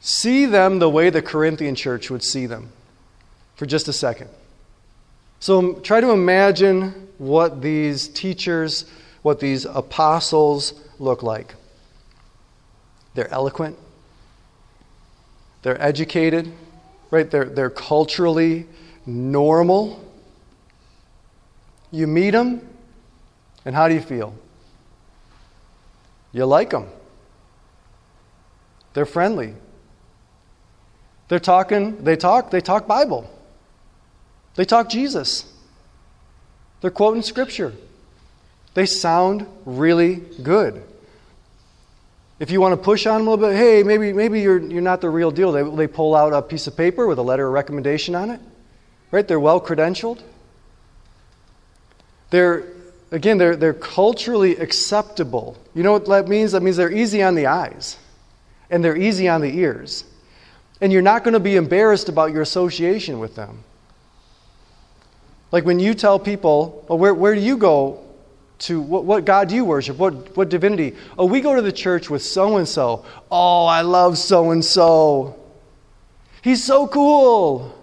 see 0.00 0.44
them 0.44 0.78
the 0.78 0.90
way 0.90 1.08
the 1.08 1.22
Corinthian 1.22 1.74
church 1.74 2.10
would 2.10 2.22
see 2.22 2.46
them 2.46 2.70
for 3.56 3.64
just 3.64 3.88
a 3.88 3.92
second. 3.92 4.28
So, 5.40 5.74
try 5.74 6.00
to 6.00 6.10
imagine 6.10 7.08
what 7.16 7.62
these 7.62 8.08
teachers, 8.08 8.84
what 9.22 9.40
these 9.40 9.64
apostles 9.64 10.74
look 10.98 11.22
like. 11.22 11.54
They're 13.14 13.32
eloquent, 13.32 13.78
they're 15.62 15.80
educated, 15.80 16.52
right? 17.10 17.30
They're, 17.30 17.46
they're 17.46 17.70
culturally 17.70 18.66
normal. 19.06 20.04
You 21.90 22.06
meet 22.06 22.30
them, 22.30 22.66
and 23.64 23.74
how 23.74 23.88
do 23.88 23.94
you 23.94 24.00
feel? 24.00 24.34
You 26.32 26.44
like 26.44 26.70
them. 26.70 26.86
They're 28.92 29.06
friendly. 29.06 29.54
They're 31.28 31.38
talking, 31.38 32.02
they 32.04 32.16
talk, 32.16 32.50
they 32.50 32.60
talk 32.60 32.86
Bible. 32.86 33.30
They 34.54 34.64
talk 34.64 34.88
Jesus. 34.88 35.50
They're 36.80 36.90
quoting 36.90 37.22
scripture. 37.22 37.72
They 38.74 38.86
sound 38.86 39.46
really 39.64 40.16
good. 40.42 40.82
If 42.38 42.50
you 42.50 42.60
want 42.60 42.72
to 42.72 42.82
push 42.82 43.06
on 43.06 43.18
them 43.18 43.28
a 43.28 43.30
little 43.30 43.48
bit, 43.48 43.56
hey, 43.56 43.82
maybe, 43.82 44.12
maybe 44.12 44.40
you're, 44.40 44.60
you're 44.60 44.82
not 44.82 45.00
the 45.00 45.10
real 45.10 45.30
deal. 45.30 45.52
They, 45.52 45.62
they 45.62 45.86
pull 45.86 46.14
out 46.14 46.32
a 46.32 46.40
piece 46.40 46.66
of 46.66 46.76
paper 46.76 47.06
with 47.06 47.18
a 47.18 47.22
letter 47.22 47.46
of 47.46 47.52
recommendation 47.52 48.14
on 48.14 48.30
it. 48.30 48.40
Right? 49.10 49.26
They're 49.26 49.40
well 49.40 49.60
credentialed. 49.60 50.22
They're, 52.30 52.64
again, 53.10 53.38
they're, 53.38 53.56
they're 53.56 53.74
culturally 53.74 54.56
acceptable. 54.56 55.56
You 55.74 55.82
know 55.82 55.92
what 55.92 56.06
that 56.06 56.28
means? 56.28 56.52
That 56.52 56.62
means 56.62 56.76
they're 56.76 56.92
easy 56.92 57.22
on 57.22 57.34
the 57.34 57.46
eyes 57.46 57.96
and 58.70 58.84
they're 58.84 58.96
easy 58.96 59.28
on 59.28 59.40
the 59.40 59.58
ears. 59.58 60.04
And 60.80 60.92
you're 60.92 61.02
not 61.02 61.24
going 61.24 61.34
to 61.34 61.40
be 61.40 61.56
embarrassed 61.56 62.08
about 62.08 62.32
your 62.32 62.42
association 62.42 63.18
with 63.18 63.34
them. 63.34 63.64
Like 65.50 65.64
when 65.64 65.80
you 65.80 65.94
tell 65.94 66.18
people, 66.18 66.84
well, 66.88 66.98
where, 66.98 67.14
where 67.14 67.34
do 67.34 67.40
you 67.40 67.56
go 67.56 68.04
to? 68.60 68.80
What, 68.80 69.04
what 69.04 69.24
God 69.24 69.48
do 69.48 69.54
you 69.54 69.64
worship? 69.64 69.96
What, 69.96 70.36
what 70.36 70.50
divinity? 70.50 70.94
Oh, 71.18 71.24
we 71.24 71.40
go 71.40 71.56
to 71.56 71.62
the 71.62 71.72
church 71.72 72.10
with 72.10 72.22
so 72.22 72.58
and 72.58 72.68
so. 72.68 73.04
Oh, 73.30 73.64
I 73.64 73.80
love 73.80 74.18
so 74.18 74.50
and 74.50 74.64
so. 74.64 75.36
He's 76.42 76.62
so 76.62 76.86
cool. 76.86 77.74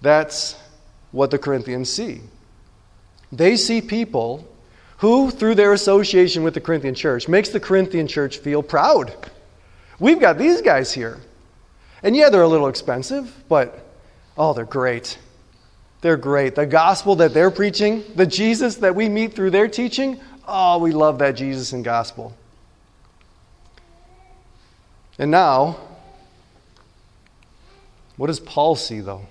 That's 0.00 0.56
what 1.14 1.30
the 1.30 1.38
Corinthians 1.38 1.88
see. 1.88 2.20
They 3.30 3.56
see 3.56 3.80
people 3.80 4.44
who, 4.98 5.30
through 5.30 5.54
their 5.54 5.72
association 5.72 6.42
with 6.42 6.54
the 6.54 6.60
Corinthian 6.60 6.96
church, 6.96 7.28
makes 7.28 7.50
the 7.50 7.60
Corinthian 7.60 8.08
church 8.08 8.38
feel 8.38 8.64
proud. 8.64 9.14
We've 10.00 10.18
got 10.18 10.38
these 10.38 10.60
guys 10.60 10.92
here. 10.92 11.20
And 12.02 12.16
yeah, 12.16 12.30
they're 12.30 12.42
a 12.42 12.48
little 12.48 12.66
expensive, 12.66 13.32
but 13.48 13.86
oh, 14.36 14.54
they're 14.54 14.64
great. 14.64 15.16
They're 16.00 16.16
great. 16.16 16.56
The 16.56 16.66
gospel 16.66 17.14
that 17.16 17.32
they're 17.32 17.52
preaching, 17.52 18.02
the 18.16 18.26
Jesus 18.26 18.76
that 18.76 18.96
we 18.96 19.08
meet 19.08 19.34
through 19.34 19.50
their 19.50 19.68
teaching, 19.68 20.20
oh, 20.48 20.78
we 20.78 20.90
love 20.90 21.20
that 21.20 21.36
Jesus 21.36 21.72
and 21.72 21.84
gospel. 21.84 22.36
And 25.16 25.30
now, 25.30 25.76
what 28.16 28.26
does 28.26 28.40
Paul 28.40 28.74
see, 28.74 28.98
though? 28.98 29.28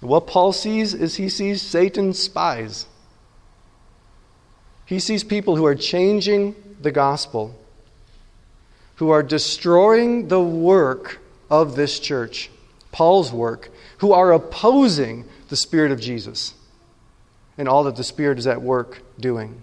What 0.00 0.26
Paul 0.26 0.52
sees 0.52 0.94
is 0.94 1.16
he 1.16 1.28
sees 1.28 1.62
Satan's 1.62 2.18
spies. 2.18 2.86
He 4.84 4.98
sees 5.00 5.24
people 5.24 5.56
who 5.56 5.66
are 5.66 5.74
changing 5.74 6.54
the 6.80 6.92
gospel, 6.92 7.54
who 8.96 9.10
are 9.10 9.22
destroying 9.22 10.28
the 10.28 10.40
work 10.40 11.18
of 11.50 11.76
this 11.76 11.98
church, 11.98 12.50
Paul's 12.92 13.32
work, 13.32 13.70
who 13.98 14.12
are 14.12 14.32
opposing 14.32 15.24
the 15.48 15.56
Spirit 15.56 15.92
of 15.92 16.00
Jesus 16.00 16.54
and 17.58 17.68
all 17.68 17.84
that 17.84 17.96
the 17.96 18.04
Spirit 18.04 18.38
is 18.38 18.46
at 18.46 18.60
work 18.60 19.02
doing. 19.18 19.62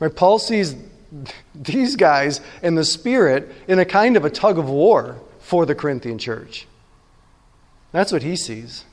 Right, 0.00 0.14
Paul 0.14 0.38
sees 0.38 0.74
these 1.54 1.96
guys 1.96 2.40
and 2.62 2.76
the 2.76 2.84
Spirit 2.84 3.52
in 3.68 3.78
a 3.78 3.84
kind 3.84 4.16
of 4.16 4.24
a 4.24 4.30
tug 4.30 4.58
of 4.58 4.68
war 4.68 5.16
for 5.38 5.64
the 5.64 5.74
Corinthian 5.74 6.18
church. 6.18 6.66
That's 7.94 8.10
what 8.10 8.24
he 8.24 8.34
sees. 8.34 8.84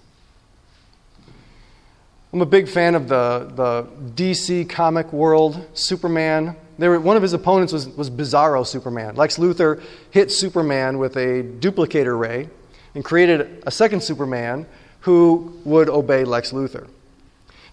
I'm 2.32 2.40
a 2.40 2.46
big 2.46 2.70
fan 2.70 2.94
of 2.94 3.08
the, 3.08 3.52
the 3.56 3.88
DC 4.14 4.70
comic 4.70 5.12
world, 5.12 5.66
Superman. 5.74 6.56
One 6.78 7.18
of 7.18 7.24
his 7.24 7.34
opponents 7.34 7.74
was, 7.74 7.90
was 7.90 8.12
Bizarro 8.12 8.64
Superman. 8.64 9.16
Lex 9.16 9.38
Luthor 9.38 9.82
hit 10.12 10.32
Superman 10.32 11.00
with 11.00 11.18
a 11.18 11.42
duplicator 11.42 12.20
ray 12.20 12.48
and 12.94 13.04
created 13.04 13.64
a 13.66 13.72
second 13.72 14.04
Superman 14.04 14.68
who 15.00 15.60
would 15.66 15.90
obey 15.90 16.24
Lex 16.24 16.52
Luthor. 16.52 16.88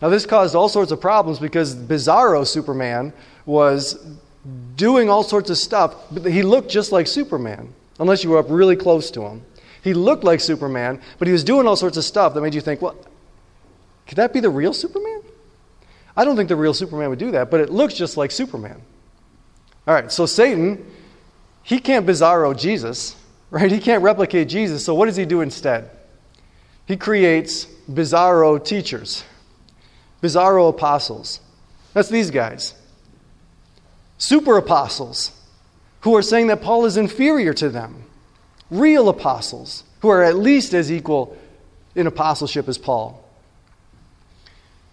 Now, 0.00 0.08
this 0.08 0.24
caused 0.24 0.54
all 0.54 0.70
sorts 0.70 0.92
of 0.92 1.00
problems 1.02 1.38
because 1.38 1.76
Bizarro 1.76 2.46
Superman 2.46 3.12
was 3.44 4.02
doing 4.76 5.10
all 5.10 5.22
sorts 5.22 5.50
of 5.50 5.58
stuff, 5.58 5.94
but 6.10 6.24
he 6.32 6.42
looked 6.42 6.70
just 6.70 6.90
like 6.90 7.06
Superman, 7.06 7.74
unless 8.00 8.24
you 8.24 8.30
were 8.30 8.38
up 8.38 8.46
really 8.48 8.76
close 8.76 9.10
to 9.10 9.26
him. 9.26 9.42
He 9.88 9.94
looked 9.94 10.22
like 10.22 10.40
Superman, 10.40 11.00
but 11.18 11.26
he 11.26 11.32
was 11.32 11.42
doing 11.42 11.66
all 11.66 11.74
sorts 11.74 11.96
of 11.96 12.04
stuff 12.04 12.34
that 12.34 12.42
made 12.42 12.52
you 12.52 12.60
think, 12.60 12.82
well, 12.82 12.94
could 14.06 14.16
that 14.16 14.34
be 14.34 14.40
the 14.40 14.50
real 14.50 14.74
Superman? 14.74 15.22
I 16.14 16.26
don't 16.26 16.36
think 16.36 16.50
the 16.50 16.56
real 16.56 16.74
Superman 16.74 17.08
would 17.08 17.18
do 17.18 17.30
that, 17.30 17.50
but 17.50 17.60
it 17.60 17.70
looks 17.70 17.94
just 17.94 18.18
like 18.18 18.30
Superman. 18.30 18.82
All 19.86 19.94
right, 19.94 20.12
so 20.12 20.26
Satan, 20.26 20.84
he 21.62 21.78
can't 21.78 22.04
bizarro 22.04 22.54
Jesus, 22.54 23.16
right? 23.50 23.72
He 23.72 23.78
can't 23.78 24.02
replicate 24.02 24.50
Jesus, 24.50 24.84
so 24.84 24.94
what 24.94 25.06
does 25.06 25.16
he 25.16 25.24
do 25.24 25.40
instead? 25.40 25.88
He 26.84 26.98
creates 26.98 27.64
bizarro 27.90 28.62
teachers, 28.62 29.24
bizarro 30.22 30.68
apostles. 30.68 31.40
That's 31.94 32.10
these 32.10 32.30
guys. 32.30 32.74
Super 34.18 34.58
apostles 34.58 35.32
who 36.02 36.14
are 36.14 36.20
saying 36.20 36.48
that 36.48 36.60
Paul 36.60 36.84
is 36.84 36.98
inferior 36.98 37.54
to 37.54 37.70
them 37.70 38.04
real 38.70 39.08
apostles 39.08 39.84
who 40.00 40.08
are 40.08 40.22
at 40.22 40.36
least 40.36 40.74
as 40.74 40.92
equal 40.92 41.36
in 41.94 42.06
apostleship 42.06 42.68
as 42.68 42.78
Paul. 42.78 43.24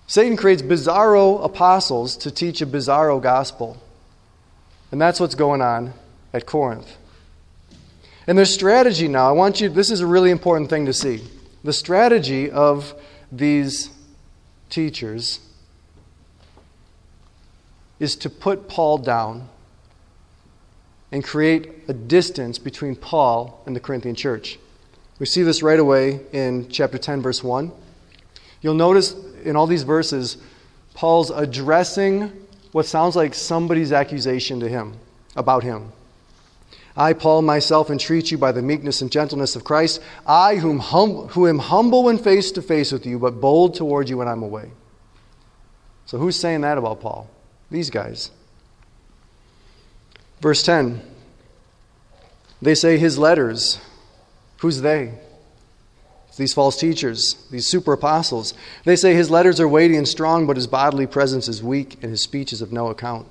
Satan 0.07 0.37
creates 0.37 0.61
bizarro 0.61 1.43
apostles 1.43 2.15
to 2.17 2.31
teach 2.31 2.61
a 2.61 2.65
bizarro 2.65 3.21
gospel. 3.21 3.81
And 4.91 5.01
that's 5.01 5.19
what's 5.19 5.35
going 5.35 5.61
on 5.61 5.93
at 6.33 6.45
Corinth. 6.45 6.97
And 8.27 8.37
their 8.37 8.45
strategy 8.45 9.07
now, 9.07 9.27
I 9.29 9.31
want 9.31 9.61
you, 9.61 9.69
this 9.69 9.91
is 9.91 10.01
a 10.01 10.07
really 10.07 10.31
important 10.31 10.69
thing 10.69 10.85
to 10.85 10.93
see. 10.93 11.21
The 11.63 11.73
strategy 11.73 12.49
of 12.49 12.93
these 13.31 13.89
teachers 14.69 15.39
is 17.99 18.15
to 18.17 18.29
put 18.29 18.67
Paul 18.67 18.97
down 18.99 19.49
and 21.11 21.23
create 21.23 21.69
a 21.87 21.93
distance 21.93 22.57
between 22.57 22.95
Paul 22.95 23.61
and 23.65 23.75
the 23.75 23.79
Corinthian 23.79 24.15
church. 24.15 24.59
We 25.19 25.25
see 25.25 25.43
this 25.43 25.63
right 25.63 25.79
away 25.79 26.19
in 26.33 26.69
chapter 26.69 26.97
10, 26.97 27.21
verse 27.21 27.43
1. 27.43 27.71
You'll 28.61 28.73
notice 28.73 29.15
in 29.43 29.55
all 29.55 29.67
these 29.67 29.83
verses, 29.83 30.37
Paul's 30.93 31.29
addressing 31.29 32.31
what 32.71 32.85
sounds 32.85 33.15
like 33.15 33.33
somebody's 33.33 33.93
accusation 33.93 34.59
to 34.59 34.67
him 34.67 34.95
about 35.35 35.63
him. 35.63 35.91
I, 36.97 37.13
Paul, 37.13 37.41
myself 37.41 37.89
entreat 37.89 38.31
you 38.31 38.37
by 38.37 38.51
the 38.53 38.61
meekness 38.61 39.01
and 39.01 39.11
gentleness 39.11 39.55
of 39.55 39.65
Christ, 39.65 40.01
I, 40.25 40.55
whom 40.55 40.79
hum- 40.79 41.27
who 41.29 41.47
am 41.47 41.59
humble 41.59 42.03
when 42.03 42.17
face 42.17 42.51
to 42.51 42.61
face 42.61 42.91
with 42.91 43.05
you, 43.05 43.19
but 43.19 43.41
bold 43.41 43.75
toward 43.75 44.09
you 44.09 44.17
when 44.17 44.29
I'm 44.29 44.43
away. 44.43 44.71
So, 46.05 46.17
who's 46.17 46.37
saying 46.37 46.61
that 46.61 46.77
about 46.77 47.01
Paul? 47.01 47.29
These 47.69 47.89
guys. 47.89 48.31
Verse 50.45 50.61
10 50.61 51.01
they 52.61 52.75
say 52.75 52.99
his 52.99 53.17
letters. 53.17 53.79
Who's 54.59 54.81
they? 54.81 55.13
these 56.37 56.53
false 56.53 56.77
teachers, 56.77 57.33
these 57.49 57.67
super 57.67 57.93
apostles. 57.93 58.53
They 58.83 58.95
say 58.95 59.15
his 59.15 59.31
letters 59.31 59.59
are 59.59 59.67
weighty 59.67 59.97
and 59.97 60.07
strong, 60.07 60.45
but 60.45 60.55
his 60.55 60.67
bodily 60.67 61.07
presence 61.07 61.47
is 61.47 61.63
weak 61.63 61.95
and 62.03 62.11
his 62.11 62.21
speech 62.21 62.53
is 62.53 62.61
of 62.61 62.71
no 62.71 62.89
account. 62.89 63.27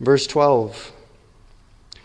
Verse 0.00 0.26
12 0.26 0.92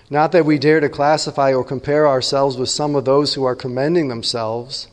Not 0.09 0.31
that 0.31 0.45
we 0.45 0.57
dare 0.57 0.79
to 0.79 0.87
classify 0.87 1.53
or 1.53 1.65
compare 1.65 2.07
ourselves 2.07 2.55
with 2.55 2.69
some 2.69 2.95
of 2.95 3.03
those 3.03 3.33
who 3.33 3.43
are 3.43 3.55
commending 3.55 4.07
themselves, 4.07 4.87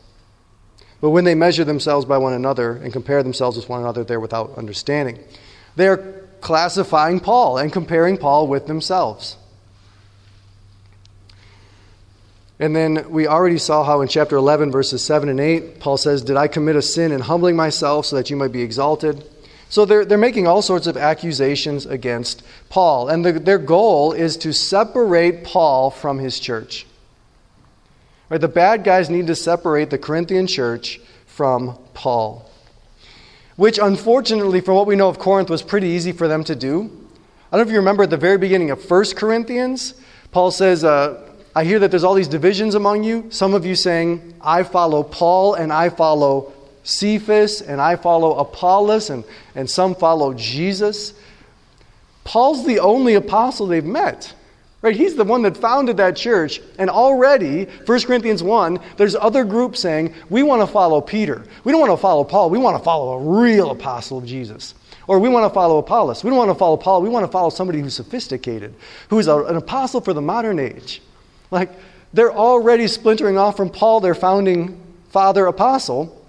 but 1.00 1.11
when 1.11 1.23
they 1.23 1.37
measure 1.37 1.64
themselves 1.64 2.04
by 2.04 2.19
one 2.19 2.33
another 2.33 2.73
and 2.73 2.93
compare 2.93 3.23
themselves 3.23 3.57
with 3.57 3.69
one 3.69 3.81
another, 3.81 4.02
they're 4.02 4.19
without 4.19 4.59
understanding. 4.59 5.21
They're 5.76 6.24
classifying 6.45 7.19
Paul 7.19 7.59
and 7.59 7.73
comparing 7.73 8.19
Paul 8.19 8.47
with 8.47 8.67
themselves. 8.67 9.37
And 12.61 12.77
then 12.77 13.11
we 13.11 13.27
already 13.27 13.59
saw 13.59 13.83
how 13.83 14.03
in 14.03 14.09
chapter 14.09 14.37
11, 14.37 14.71
verses 14.71 15.03
7 15.03 15.29
and 15.29 15.41
8, 15.41 15.81
Paul 15.81 15.97
says, 15.97 16.23
Did 16.23 16.37
I 16.37 16.47
commit 16.47 16.77
a 16.77 16.83
sin 16.83 17.11
in 17.11 17.21
humbling 17.21 17.57
myself 17.57 18.07
so 18.07 18.17
that 18.17 18.31
you 18.31 18.37
might 18.37 18.53
be 18.53 18.63
exalted? 18.63 19.25
So 19.71 19.85
they're, 19.85 20.05
they're 20.05 20.19
making 20.19 20.47
all 20.47 20.63
sorts 20.63 20.87
of 20.87 20.97
accusations 20.97 21.87
against 21.87 22.45
Paul. 22.69 23.09
And 23.09 23.25
the, 23.25 23.33
their 23.33 23.59
goal 23.59 24.13
is 24.13 24.37
to 24.39 24.53
separate 24.53 25.43
Paul 25.43 25.91
from 25.91 26.19
his 26.19 26.39
church. 26.39 26.87
Right, 28.29 28.41
the 28.41 28.49
bad 28.49 28.85
guys 28.85 29.11
need 29.11 29.27
to 29.27 29.35
separate 29.35 29.91
the 29.91 29.99
Corinthian 29.99 30.47
church 30.47 31.01
from 31.27 31.79
Paul. 31.95 32.49
Which, 33.56 33.78
unfortunately, 33.78 34.61
from 34.61 34.75
what 34.75 34.87
we 34.87 34.96
know 34.96 35.08
of 35.08 35.18
Corinth, 35.18 35.49
was 35.49 35.62
pretty 35.62 35.88
easy 35.88 36.12
for 36.12 36.26
them 36.26 36.44
to 36.44 36.56
do. 36.56 36.90
I 37.52 37.56
don't 37.56 37.66
know 37.66 37.70
if 37.70 37.73
you 37.73 37.78
remember 37.78 38.02
at 38.02 38.11
the 38.11 38.16
very 38.16 38.38
beginning 38.38 38.70
of 38.70 38.90
1 38.90 39.04
Corinthians, 39.14 39.94
Paul 40.32 40.50
says, 40.50 40.82
uh, 40.82 41.30
I 41.54 41.64
hear 41.64 41.78
that 41.78 41.92
there's 41.92 42.02
all 42.02 42.14
these 42.14 42.26
divisions 42.26 42.75
among 42.75 43.04
you. 43.04 43.26
Some 43.30 43.54
of 43.54 43.64
you 43.64 43.76
saying, 43.76 44.34
I 44.40 44.64
follow 44.64 45.04
Paul 45.04 45.54
and 45.54 45.73
I 45.73 45.88
follow 45.88 46.52
Cephas 46.82 47.61
and 47.62 47.80
I 47.80 47.94
follow 47.94 48.37
Apollos 48.38 49.11
and, 49.11 49.23
and 49.54 49.70
some 49.70 49.94
follow 49.94 50.34
Jesus. 50.34 51.14
Paul's 52.25 52.66
the 52.66 52.80
only 52.80 53.14
apostle 53.14 53.68
they've 53.68 53.84
met. 53.84 54.34
Right? 54.85 54.95
He's 54.95 55.17
the 55.17 55.25
one 55.25 55.41
that 55.43 55.57
founded 55.57 55.97
that 55.97 56.14
church. 56.14 56.61
And 56.79 56.91
already, 56.91 57.64
1 57.64 58.00
Corinthians 58.03 58.43
1, 58.43 58.79
there's 58.99 59.14
other 59.14 59.43
groups 59.43 59.81
saying, 59.81 60.12
we 60.29 60.43
want 60.43 60.61
to 60.61 60.67
follow 60.67 61.00
Peter. 61.00 61.43
We 61.64 61.73
don't 61.73 61.81
want 61.81 61.93
to 61.93 61.97
follow 61.97 62.23
Paul. 62.23 62.50
We 62.50 62.59
want 62.59 62.76
to 62.76 62.85
follow 62.85 63.14
a 63.14 63.41
real 63.41 63.71
apostle 63.71 64.19
of 64.19 64.26
Jesus. 64.26 64.75
Or 65.07 65.21
we 65.21 65.31
want 65.31 65.50
to 65.50 65.55
follow 65.55 65.79
Apollos. 65.79 66.23
We 66.23 66.29
don't 66.29 66.38
want 66.38 66.50
to 66.50 66.55
follow 66.55 66.76
Paul. 66.76 67.00
We 67.00 67.09
want 67.09 67.25
to 67.25 67.33
follow 67.33 67.49
somebody 67.49 67.81
who's 67.81 67.95
sophisticated, 67.95 68.75
who's 69.09 69.26
a, 69.26 69.45
an 69.45 69.57
apostle 69.57 70.03
for 70.03 70.12
the 70.12 70.21
modern 70.21 70.59
age. 70.59 71.00
Like, 71.50 71.71
they're 72.12 72.35
already 72.35 72.87
splintering 72.87 73.38
off 73.38 73.57
from 73.57 73.71
Paul, 73.71 74.00
their 74.00 74.14
founding 74.14 74.79
father 75.09 75.47
apostle. 75.47 76.23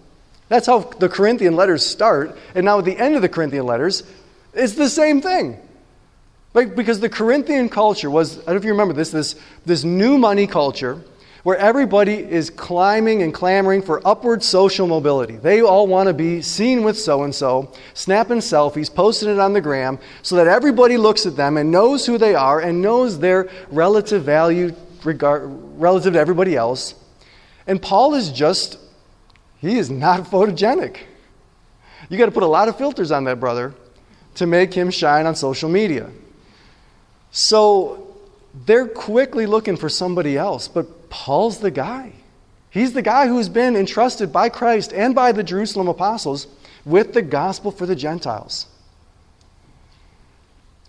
That's 0.48 0.68
how 0.68 0.80
the 0.80 1.10
Corinthian 1.10 1.58
letters 1.58 1.86
start. 1.86 2.38
And 2.56 2.64
now 2.64 2.80
at 2.80 2.86
the 2.86 2.98
end 2.98 3.18
of 3.18 3.22
the 3.22 3.28
Corinthian 3.28 3.66
letters, 3.66 4.04
it's 4.54 4.76
the 4.76 4.90
same 4.90 5.22
thing. 5.22 5.60
Like, 6.56 6.74
because 6.74 7.02
the 7.02 7.10
Corinthian 7.10 7.68
culture 7.68 8.10
was, 8.10 8.40
I 8.40 8.46
don't 8.46 8.48
know 8.48 8.56
if 8.56 8.64
you 8.64 8.72
remember 8.72 8.94
this, 8.94 9.12
this, 9.12 9.36
this 9.66 9.84
new 9.84 10.18
money 10.18 10.48
culture 10.48 11.02
where 11.44 11.58
everybody 11.58 12.14
is 12.14 12.50
climbing 12.50 13.22
and 13.24 13.34
clamoring 13.34 13.82
for 13.82 14.02
upward 14.08 14.42
social 14.42 14.88
mobility. 14.88 15.36
They 15.36 15.62
all 15.62 15.86
want 15.86 16.08
to 16.08 16.14
be 16.14 16.42
seen 16.42 16.84
with 16.86 16.98
so 16.98 17.24
and 17.24 17.36
so, 17.36 17.74
snapping 17.94 18.38
selfies, 18.38 18.92
posting 18.92 19.30
it 19.30 19.38
on 19.38 19.52
the 19.52 19.60
gram, 19.60 20.00
so 20.24 20.38
that 20.38 20.48
everybody 20.48 20.96
looks 20.96 21.26
at 21.26 21.36
them 21.36 21.58
and 21.58 21.72
knows 21.72 22.06
who 22.06 22.18
they 22.18 22.36
are 22.36 22.62
and 22.62 22.82
knows 22.82 23.20
their 23.20 23.50
relative 23.70 24.24
value 24.24 24.74
regard, 25.03 25.44
relative 25.77 26.14
to 26.14 26.20
everybody 26.20 26.56
else. 26.56 26.96
And 27.68 27.82
Paul 27.82 28.16
is 28.16 28.32
just, 28.32 28.79
he 29.58 29.77
is 29.77 29.90
not 29.90 30.22
photogenic. 30.32 31.00
You 32.10 32.18
got 32.18 32.27
to 32.27 32.32
put 32.32 32.44
a 32.44 32.48
lot 32.48 32.70
of 32.70 32.77
filters 32.77 33.12
on 33.12 33.25
that 33.25 33.42
brother 33.42 33.74
to 34.36 34.48
make 34.48 34.74
him 34.74 34.90
shine 34.90 35.25
on 35.25 35.36
social 35.36 35.70
media. 35.70 36.10
So 37.38 38.16
they're 38.66 38.88
quickly 38.88 39.46
looking 39.46 39.76
for 39.76 39.90
somebody 39.90 40.38
else, 40.38 40.70
but 40.70 41.10
Paul's 41.10 41.60
the 41.60 41.70
guy. 41.70 42.14
He's 42.70 42.94
the 42.94 43.02
guy 43.02 43.28
who's 43.28 43.50
been 43.50 43.76
entrusted 43.76 44.32
by 44.32 44.48
Christ 44.48 44.94
and 44.94 45.14
by 45.14 45.34
the 45.34 45.44
Jerusalem 45.44 45.90
apostles 45.90 46.48
with 46.86 47.14
the 47.14 47.22
gospel 47.22 47.72
for 47.72 47.86
the 47.86 47.96
Gentiles. 47.96 48.68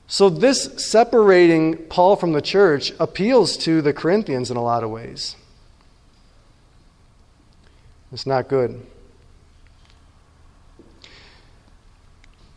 So, 0.06 0.30
this 0.30 0.88
separating 0.88 1.78
Paul 1.88 2.14
from 2.14 2.32
the 2.32 2.40
church 2.40 2.92
appeals 3.00 3.56
to 3.58 3.82
the 3.82 3.92
Corinthians 3.92 4.48
in 4.48 4.56
a 4.56 4.62
lot 4.62 4.84
of 4.84 4.90
ways. 4.90 5.34
It's 8.12 8.24
not 8.24 8.46
good. 8.46 8.86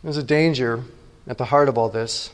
There's 0.04 0.16
a 0.16 0.22
danger 0.22 0.84
at 1.26 1.38
the 1.38 1.46
heart 1.46 1.68
of 1.68 1.76
all 1.76 1.88
this. 1.88 2.30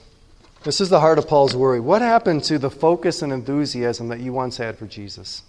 This 0.67 0.81
is 0.81 0.89
the 0.89 0.99
heart 0.99 1.17
of 1.17 1.29
Paul's 1.29 1.55
worry. 1.55 1.79
What 1.79 2.03
happened 2.03 2.43
to 2.45 2.59
the 2.59 2.73
focus 2.73 3.23
and 3.23 3.33
enthusiasm 3.33 4.09
that 4.09 4.19
you 4.19 4.33
once 4.33 4.57
had 4.57 4.77
for 4.77 4.87
Jesus? 4.87 5.45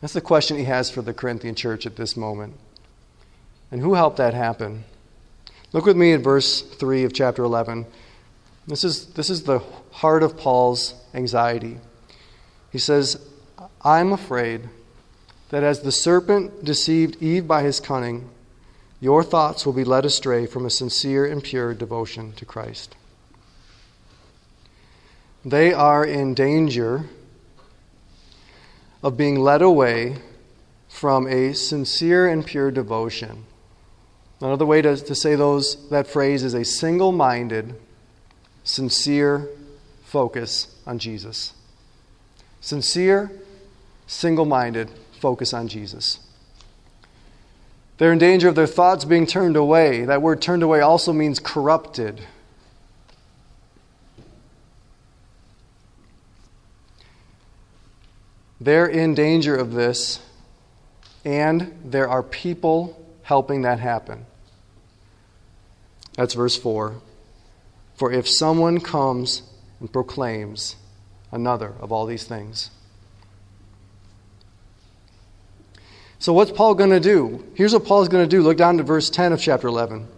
That's 0.00 0.14
the 0.14 0.22
question 0.22 0.56
he 0.56 0.64
has 0.64 0.90
for 0.90 1.02
the 1.02 1.12
Corinthian 1.12 1.54
church 1.54 1.84
at 1.84 1.96
this 1.96 2.16
moment. 2.16 2.54
And 3.70 3.82
who 3.82 3.92
helped 3.92 4.16
that 4.16 4.32
happen? 4.32 4.84
Look 5.74 5.84
with 5.84 5.94
me 5.94 6.14
at 6.14 6.22
verse 6.22 6.62
3 6.62 7.04
of 7.04 7.12
chapter 7.12 7.44
11. 7.44 7.84
This 8.66 8.82
is, 8.82 9.08
this 9.08 9.28
is 9.28 9.42
the 9.42 9.58
heart 9.90 10.22
of 10.22 10.38
Paul's 10.38 10.94
anxiety. 11.12 11.76
He 12.72 12.78
says, 12.78 13.28
I'm 13.82 14.10
afraid 14.10 14.70
that 15.50 15.62
as 15.62 15.82
the 15.82 15.92
serpent 15.92 16.64
deceived 16.64 17.22
Eve 17.22 17.46
by 17.46 17.62
his 17.62 17.78
cunning, 17.78 18.30
your 19.02 19.22
thoughts 19.22 19.66
will 19.66 19.74
be 19.74 19.84
led 19.84 20.06
astray 20.06 20.46
from 20.46 20.64
a 20.64 20.70
sincere 20.70 21.26
and 21.26 21.44
pure 21.44 21.74
devotion 21.74 22.32
to 22.36 22.46
Christ. 22.46 22.96
They 25.44 25.72
are 25.72 26.04
in 26.04 26.34
danger 26.34 27.06
of 29.02 29.16
being 29.16 29.40
led 29.40 29.62
away 29.62 30.16
from 30.88 31.26
a 31.26 31.52
sincere 31.52 32.26
and 32.26 32.46
pure 32.46 32.70
devotion 32.70 33.44
Another 34.44 34.66
way 34.66 34.82
to, 34.82 34.94
to 34.94 35.14
say 35.14 35.36
those, 35.36 35.88
that 35.88 36.06
phrase 36.06 36.42
is 36.42 36.52
a 36.52 36.66
single 36.66 37.12
minded, 37.12 37.74
sincere 38.62 39.48
focus 40.04 40.76
on 40.86 40.98
Jesus. 40.98 41.54
Sincere, 42.60 43.30
single 44.06 44.44
minded 44.44 44.90
focus 45.18 45.54
on 45.54 45.66
Jesus. 45.66 46.18
They're 47.96 48.12
in 48.12 48.18
danger 48.18 48.48
of 48.48 48.54
their 48.54 48.66
thoughts 48.66 49.06
being 49.06 49.26
turned 49.26 49.56
away. 49.56 50.04
That 50.04 50.20
word 50.20 50.42
turned 50.42 50.62
away 50.62 50.80
also 50.80 51.14
means 51.14 51.38
corrupted. 51.38 52.20
They're 58.64 58.86
in 58.86 59.14
danger 59.14 59.54
of 59.54 59.72
this, 59.72 60.20
and 61.22 61.78
there 61.84 62.08
are 62.08 62.22
people 62.22 62.98
helping 63.22 63.60
that 63.62 63.78
happen. 63.78 64.24
That's 66.14 66.32
verse 66.32 66.56
4. 66.56 66.94
For 67.96 68.10
if 68.10 68.26
someone 68.26 68.80
comes 68.80 69.42
and 69.80 69.92
proclaims 69.92 70.76
another 71.30 71.74
of 71.78 71.92
all 71.92 72.06
these 72.06 72.24
things. 72.24 72.70
So, 76.18 76.32
what's 76.32 76.50
Paul 76.50 76.74
going 76.74 76.88
to 76.88 77.00
do? 77.00 77.44
Here's 77.54 77.74
what 77.74 77.84
Paul's 77.84 78.08
going 78.08 78.24
to 78.24 78.36
do. 78.36 78.42
Look 78.42 78.56
down 78.56 78.78
to 78.78 78.82
verse 78.82 79.10
10 79.10 79.34
of 79.34 79.42
chapter 79.42 79.68
11. 79.68 80.08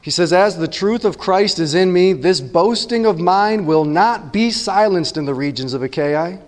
He 0.00 0.10
says, 0.10 0.32
As 0.32 0.56
the 0.56 0.66
truth 0.66 1.04
of 1.04 1.18
Christ 1.18 1.58
is 1.58 1.74
in 1.74 1.92
me, 1.92 2.14
this 2.14 2.40
boasting 2.40 3.04
of 3.04 3.20
mine 3.20 3.66
will 3.66 3.84
not 3.84 4.32
be 4.32 4.50
silenced 4.50 5.18
in 5.18 5.26
the 5.26 5.34
regions 5.34 5.74
of 5.74 5.82
Achaia. 5.82 6.40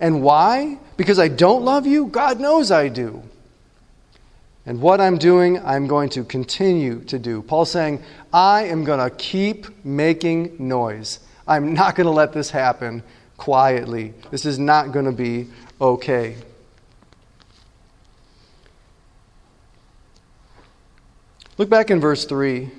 And 0.00 0.22
why? 0.22 0.78
Because 0.96 1.18
I 1.18 1.28
don't 1.28 1.64
love 1.64 1.86
you? 1.86 2.06
God 2.06 2.40
knows 2.40 2.70
I 2.70 2.88
do. 2.88 3.22
And 4.66 4.80
what 4.80 5.00
I'm 5.00 5.18
doing, 5.18 5.58
I'm 5.64 5.86
going 5.86 6.08
to 6.10 6.24
continue 6.24 7.00
to 7.04 7.18
do. 7.18 7.42
Paul's 7.42 7.70
saying, 7.70 8.02
I 8.32 8.64
am 8.64 8.84
going 8.84 8.98
to 8.98 9.14
keep 9.16 9.84
making 9.84 10.56
noise. 10.58 11.20
I'm 11.46 11.74
not 11.74 11.94
going 11.94 12.06
to 12.06 12.12
let 12.12 12.32
this 12.32 12.50
happen 12.50 13.02
quietly. 13.36 14.14
This 14.30 14.46
is 14.46 14.58
not 14.58 14.92
going 14.92 15.04
to 15.04 15.12
be 15.12 15.48
okay. 15.80 16.36
Look 21.58 21.68
back 21.68 21.90
in 21.90 22.00
verse 22.00 22.24
3. 22.24 22.70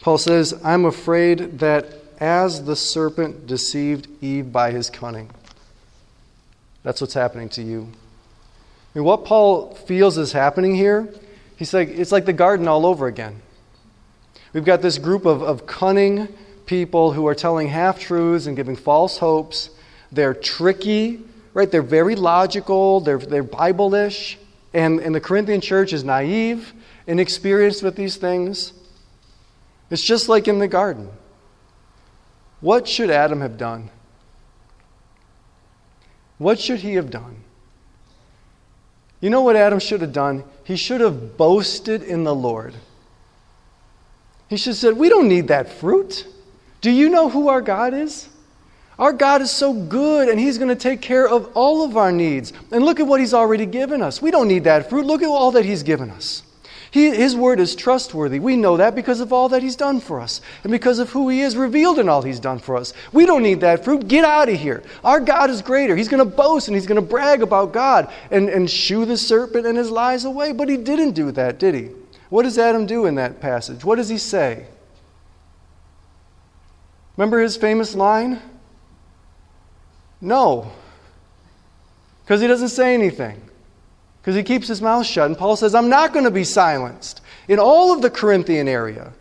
Paul 0.00 0.18
says, 0.18 0.54
I'm 0.64 0.84
afraid 0.84 1.58
that 1.58 2.05
as 2.18 2.64
the 2.64 2.76
serpent 2.76 3.46
deceived 3.46 4.08
Eve 4.22 4.52
by 4.52 4.70
his 4.70 4.90
cunning, 4.90 5.30
that's 6.82 7.00
what's 7.00 7.14
happening 7.14 7.48
to 7.50 7.62
you. 7.62 7.88
I 8.94 8.98
mean, 8.98 9.04
what 9.04 9.24
Paul 9.24 9.74
feels 9.74 10.16
is 10.16 10.32
happening 10.32 10.74
here, 10.74 11.08
he's 11.56 11.74
like, 11.74 11.88
it's 11.88 12.12
like 12.12 12.24
the 12.24 12.32
garden 12.32 12.68
all 12.68 12.86
over 12.86 13.06
again. 13.06 13.42
We've 14.52 14.64
got 14.64 14.82
this 14.82 14.96
group 14.98 15.26
of, 15.26 15.42
of 15.42 15.66
cunning 15.66 16.28
people 16.64 17.12
who 17.12 17.26
are 17.26 17.34
telling 17.34 17.68
half 17.68 17.98
truths 18.00 18.46
and 18.46 18.56
giving 18.56 18.76
false 18.76 19.18
hopes. 19.18 19.70
They're 20.12 20.34
tricky, 20.34 21.20
right? 21.54 21.70
They're 21.70 21.82
very 21.82 22.16
logical, 22.16 23.00
they're, 23.00 23.18
they're 23.18 23.42
Bible 23.42 23.94
ish. 23.94 24.38
And, 24.72 25.00
and 25.00 25.14
the 25.14 25.20
Corinthian 25.20 25.60
church 25.60 25.92
is 25.92 26.04
naive, 26.04 26.72
inexperienced 27.06 27.82
with 27.82 27.96
these 27.96 28.16
things. 28.16 28.72
It's 29.90 30.02
just 30.02 30.28
like 30.28 30.48
in 30.48 30.58
the 30.58 30.68
garden. 30.68 31.08
What 32.60 32.88
should 32.88 33.10
Adam 33.10 33.40
have 33.40 33.58
done? 33.58 33.90
What 36.38 36.58
should 36.58 36.80
he 36.80 36.94
have 36.94 37.10
done? 37.10 37.36
You 39.20 39.30
know 39.30 39.42
what 39.42 39.56
Adam 39.56 39.78
should 39.78 40.02
have 40.02 40.12
done? 40.12 40.44
He 40.64 40.76
should 40.76 41.00
have 41.00 41.36
boasted 41.36 42.02
in 42.02 42.24
the 42.24 42.34
Lord. 42.34 42.74
He 44.48 44.56
should 44.56 44.70
have 44.70 44.76
said, 44.76 44.96
We 44.96 45.08
don't 45.08 45.28
need 45.28 45.48
that 45.48 45.68
fruit. 45.68 46.26
Do 46.80 46.90
you 46.90 47.08
know 47.08 47.28
who 47.28 47.48
our 47.48 47.62
God 47.62 47.94
is? 47.94 48.28
Our 48.98 49.12
God 49.12 49.42
is 49.42 49.50
so 49.50 49.72
good, 49.72 50.28
and 50.28 50.40
He's 50.40 50.56
going 50.56 50.68
to 50.68 50.76
take 50.76 51.02
care 51.02 51.28
of 51.28 51.50
all 51.54 51.84
of 51.84 51.96
our 51.96 52.12
needs. 52.12 52.52
And 52.70 52.84
look 52.84 53.00
at 53.00 53.06
what 53.06 53.20
He's 53.20 53.34
already 53.34 53.66
given 53.66 54.00
us. 54.02 54.22
We 54.22 54.30
don't 54.30 54.48
need 54.48 54.64
that 54.64 54.88
fruit. 54.88 55.04
Look 55.04 55.22
at 55.22 55.28
all 55.28 55.52
that 55.52 55.64
He's 55.64 55.82
given 55.82 56.10
us. 56.10 56.42
He, 56.96 57.14
his 57.14 57.36
word 57.36 57.60
is 57.60 57.76
trustworthy. 57.76 58.40
We 58.40 58.56
know 58.56 58.78
that 58.78 58.94
because 58.94 59.20
of 59.20 59.30
all 59.30 59.50
that 59.50 59.62
He's 59.62 59.76
done 59.76 60.00
for 60.00 60.18
us 60.18 60.40
and 60.62 60.72
because 60.72 60.98
of 60.98 61.10
who 61.10 61.28
He 61.28 61.42
is 61.42 61.54
revealed 61.54 61.98
in 61.98 62.08
all 62.08 62.22
He's 62.22 62.40
done 62.40 62.58
for 62.58 62.74
us. 62.74 62.94
We 63.12 63.26
don't 63.26 63.42
need 63.42 63.60
that 63.60 63.84
fruit. 63.84 64.08
Get 64.08 64.24
out 64.24 64.48
of 64.48 64.58
here. 64.58 64.82
Our 65.04 65.20
God 65.20 65.50
is 65.50 65.60
greater. 65.60 65.94
He's 65.94 66.08
going 66.08 66.26
to 66.26 66.36
boast 66.36 66.68
and 66.68 66.74
He's 66.74 66.86
going 66.86 66.96
to 66.96 67.06
brag 67.06 67.42
about 67.42 67.74
God 67.74 68.10
and, 68.30 68.48
and 68.48 68.70
shoo 68.70 69.04
the 69.04 69.18
serpent 69.18 69.66
and 69.66 69.76
his 69.76 69.90
lies 69.90 70.24
away. 70.24 70.52
But 70.52 70.70
He 70.70 70.78
didn't 70.78 71.10
do 71.10 71.30
that, 71.32 71.58
did 71.58 71.74
He? 71.74 71.90
What 72.30 72.44
does 72.44 72.56
Adam 72.56 72.86
do 72.86 73.04
in 73.04 73.16
that 73.16 73.42
passage? 73.42 73.84
What 73.84 73.96
does 73.96 74.08
he 74.08 74.16
say? 74.16 74.64
Remember 77.18 77.42
his 77.42 77.58
famous 77.58 77.94
line? 77.94 78.40
No. 80.22 80.72
Because 82.24 82.40
he 82.40 82.46
doesn't 82.46 82.70
say 82.70 82.94
anything. 82.94 83.42
Because 84.26 84.34
he 84.34 84.42
keeps 84.42 84.66
his 84.66 84.82
mouth 84.82 85.06
shut. 85.06 85.26
And 85.26 85.38
Paul 85.38 85.54
says, 85.54 85.72
I'm 85.72 85.88
not 85.88 86.12
going 86.12 86.24
to 86.24 86.32
be 86.32 86.42
silenced 86.42 87.20
in 87.46 87.60
all 87.60 87.92
of 87.92 88.02
the 88.02 88.10
Corinthian 88.10 88.66
area. 88.66 89.12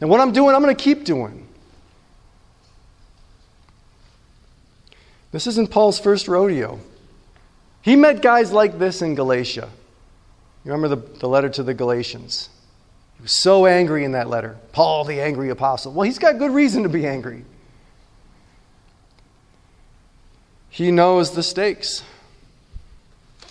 And 0.00 0.08
what 0.08 0.18
I'm 0.18 0.32
doing, 0.32 0.56
I'm 0.56 0.62
going 0.62 0.74
to 0.74 0.82
keep 0.82 1.04
doing. 1.04 1.46
This 5.30 5.46
isn't 5.46 5.70
Paul's 5.70 6.00
first 6.00 6.26
rodeo. 6.26 6.80
He 7.82 7.96
met 7.96 8.22
guys 8.22 8.50
like 8.50 8.78
this 8.78 9.02
in 9.02 9.14
Galatia. 9.14 9.68
You 10.64 10.72
remember 10.72 10.96
the, 10.96 11.18
the 11.18 11.28
letter 11.28 11.50
to 11.50 11.62
the 11.62 11.74
Galatians? 11.74 12.48
He 13.18 13.22
was 13.24 13.36
so 13.42 13.66
angry 13.66 14.04
in 14.04 14.12
that 14.12 14.30
letter. 14.30 14.56
Paul, 14.72 15.04
the 15.04 15.20
angry 15.20 15.50
apostle. 15.50 15.92
Well, 15.92 16.04
he's 16.04 16.18
got 16.18 16.38
good 16.38 16.52
reason 16.52 16.84
to 16.84 16.88
be 16.88 17.06
angry. 17.06 17.44
He 20.70 20.90
knows 20.90 21.32
the 21.32 21.42
stakes. 21.42 22.02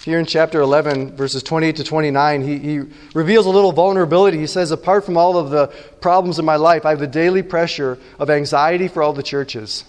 Here 0.04 0.20
in 0.20 0.26
chapter 0.26 0.60
11, 0.60 1.16
verses 1.16 1.44
28 1.44 1.78
to 1.78 1.84
29, 1.86 2.42
he, 2.42 2.58
he 2.60 2.82
reveals 3.14 3.46
a 3.46 3.50
little 3.50 3.72
vulnerability. 3.72 4.38
He 4.38 4.48
says, 4.48 4.72
Apart 4.72 5.06
from 5.06 5.16
all 5.16 5.38
of 5.38 5.50
the 5.50 5.68
problems 6.02 6.40
in 6.40 6.46
my 6.46 6.58
life, 6.58 6.86
I 6.86 6.90
have 6.90 7.00
the 7.00 7.08
daily 7.08 7.42
pressure 7.42 7.98
of 8.20 8.30
anxiety 8.30 8.90
for 8.90 9.02
all 9.02 9.14
the 9.14 9.24
churches. 9.24 9.86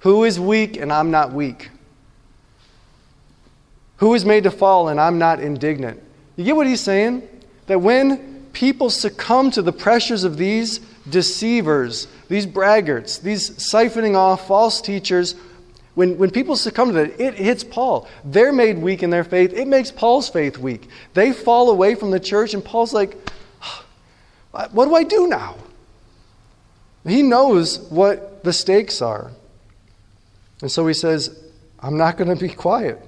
Who 0.00 0.24
is 0.24 0.40
weak 0.40 0.78
and 0.78 0.90
I'm 0.90 1.10
not 1.10 1.32
weak? 1.32 1.68
Who 3.98 4.14
is 4.14 4.24
made 4.24 4.44
to 4.44 4.50
fall 4.50 4.88
and 4.88 4.98
I'm 4.98 5.18
not 5.18 5.38
indignant? 5.38 6.02
You 6.36 6.44
get 6.44 6.56
what 6.56 6.66
he's 6.66 6.80
saying? 6.80 7.28
That 7.66 7.80
when 7.80 8.46
people 8.54 8.88
succumb 8.88 9.50
to 9.50 9.60
the 9.60 9.72
pressures 9.72 10.24
of 10.24 10.38
these 10.38 10.78
deceivers, 11.08 12.08
these 12.28 12.46
braggarts, 12.46 13.20
these 13.20 13.50
siphoning 13.50 14.14
off 14.14 14.46
false 14.46 14.80
teachers 14.80 15.34
when, 15.94 16.18
when 16.18 16.30
people 16.30 16.56
succumb 16.56 16.88
to 16.88 16.94
that, 16.94 17.20
it 17.20 17.34
hits 17.34 17.62
Paul. 17.62 18.08
They're 18.24 18.52
made 18.52 18.78
weak 18.78 19.02
in 19.02 19.10
their 19.10 19.24
faith. 19.24 19.52
It 19.52 19.68
makes 19.68 19.90
Paul's 19.90 20.28
faith 20.28 20.58
weak. 20.58 20.88
They 21.14 21.32
fall 21.32 21.70
away 21.70 21.94
from 21.94 22.10
the 22.10 22.20
church, 22.20 22.52
and 22.52 22.64
Paul's 22.64 22.92
like, 22.92 23.16
What 24.50 24.86
do 24.86 24.94
I 24.94 25.04
do 25.04 25.28
now? 25.28 25.56
He 27.06 27.22
knows 27.22 27.78
what 27.90 28.42
the 28.44 28.52
stakes 28.52 29.02
are. 29.02 29.30
And 30.62 30.70
so 30.70 30.86
he 30.86 30.94
says, 30.94 31.38
I'm 31.78 31.96
not 31.96 32.16
going 32.16 32.34
to 32.34 32.40
be 32.40 32.48
quiet. 32.52 33.00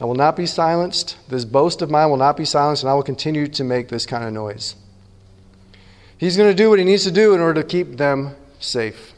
I 0.00 0.04
will 0.04 0.14
not 0.14 0.34
be 0.34 0.46
silenced. 0.46 1.16
This 1.28 1.44
boast 1.44 1.80
of 1.82 1.90
mine 1.90 2.10
will 2.10 2.16
not 2.16 2.36
be 2.36 2.44
silenced, 2.44 2.82
and 2.82 2.90
I 2.90 2.94
will 2.94 3.02
continue 3.02 3.46
to 3.48 3.64
make 3.64 3.88
this 3.88 4.06
kind 4.06 4.24
of 4.24 4.32
noise. 4.32 4.74
He's 6.18 6.36
going 6.36 6.50
to 6.50 6.54
do 6.54 6.70
what 6.70 6.78
he 6.78 6.84
needs 6.84 7.04
to 7.04 7.10
do 7.10 7.34
in 7.34 7.40
order 7.40 7.62
to 7.62 7.68
keep 7.68 7.96
them 7.96 8.34
safe. 8.60 9.14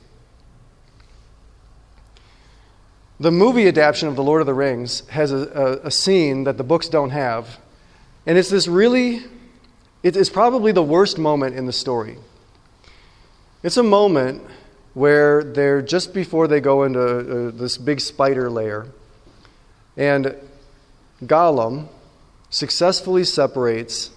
The 3.21 3.31
movie 3.31 3.69
adaptation 3.69 4.09
of 4.09 4.17
The 4.17 4.23
Lord 4.23 4.41
of 4.41 4.47
the 4.47 4.55
Rings 4.55 5.07
has 5.11 5.31
a, 5.31 5.37
a, 5.83 5.87
a 5.87 5.91
scene 5.91 6.45
that 6.45 6.57
the 6.57 6.65
books 6.65 6.89
don't 6.89 7.11
have, 7.11 7.59
and 8.27 8.39
it's 8.39 8.51
this 8.51 8.67
really, 8.67 9.23
it 10.03 10.17
is 10.17 10.31
probably 10.31 10.73
the 10.73 10.83
worst 10.83 11.19
moment 11.19 11.55
in 11.55 11.67
the 11.67 11.73
story. 11.73 12.17
It's 13.63 13.77
a 13.77 13.83
moment 13.83 14.43
where 14.95 15.45
they're 15.45 15.83
just 15.83 16.13
before 16.13 16.49
they 16.49 16.61
go 16.61 16.83
into 16.83 17.01
uh, 17.01 17.51
this 17.53 17.79
big 17.79 18.01
spider 18.01 18.51
lair, 18.51 18.87
and 19.97 20.35
Gollum 21.25 21.89
successfully 22.51 23.23
separates 23.23 24.11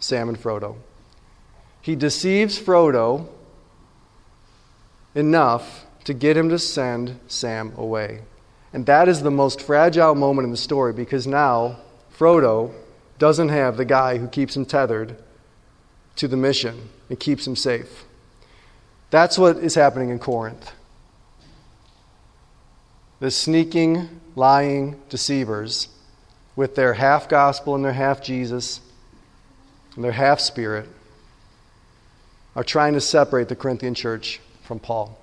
Sam 0.00 0.28
and 0.28 0.38
Frodo. 0.38 0.76
He 1.80 1.96
deceives 1.96 2.58
Frodo 2.58 3.28
enough 5.18 5.84
to 6.04 6.14
get 6.14 6.36
him 6.36 6.48
to 6.48 6.58
send 6.58 7.18
Sam 7.26 7.72
away. 7.76 8.20
And 8.72 8.86
that 8.86 9.08
is 9.08 9.22
the 9.22 9.30
most 9.30 9.60
fragile 9.60 10.14
moment 10.14 10.46
in 10.46 10.50
the 10.50 10.56
story 10.56 10.92
because 10.92 11.26
now 11.26 11.78
Frodo 12.16 12.72
doesn't 13.18 13.48
have 13.48 13.76
the 13.76 13.84
guy 13.84 14.18
who 14.18 14.28
keeps 14.28 14.56
him 14.56 14.64
tethered 14.64 15.16
to 16.16 16.28
the 16.28 16.36
mission 16.36 16.88
and 17.08 17.18
keeps 17.18 17.46
him 17.46 17.56
safe. 17.56 18.04
That's 19.10 19.38
what 19.38 19.56
is 19.56 19.74
happening 19.74 20.10
in 20.10 20.18
Corinth. 20.18 20.72
The 23.20 23.30
sneaking, 23.30 24.20
lying 24.36 25.00
deceivers 25.08 25.88
with 26.54 26.76
their 26.76 26.94
half 26.94 27.28
gospel 27.28 27.74
and 27.74 27.84
their 27.84 27.92
half 27.92 28.22
Jesus 28.22 28.80
and 29.96 30.04
their 30.04 30.12
half 30.12 30.38
spirit 30.38 30.88
are 32.54 32.62
trying 32.62 32.94
to 32.94 33.00
separate 33.00 33.48
the 33.48 33.56
Corinthian 33.56 33.94
church 33.94 34.40
from 34.68 34.78
Paul. 34.78 35.18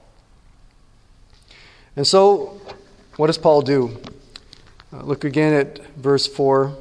And 1.95 2.05
so, 2.05 2.59
what 3.15 3.27
does 3.27 3.37
Paul 3.37 3.61
do? 3.61 3.95
Uh, 4.91 5.03
look 5.03 5.23
again 5.23 5.53
at 5.53 5.85
verse 5.95 6.25
4 6.25 6.75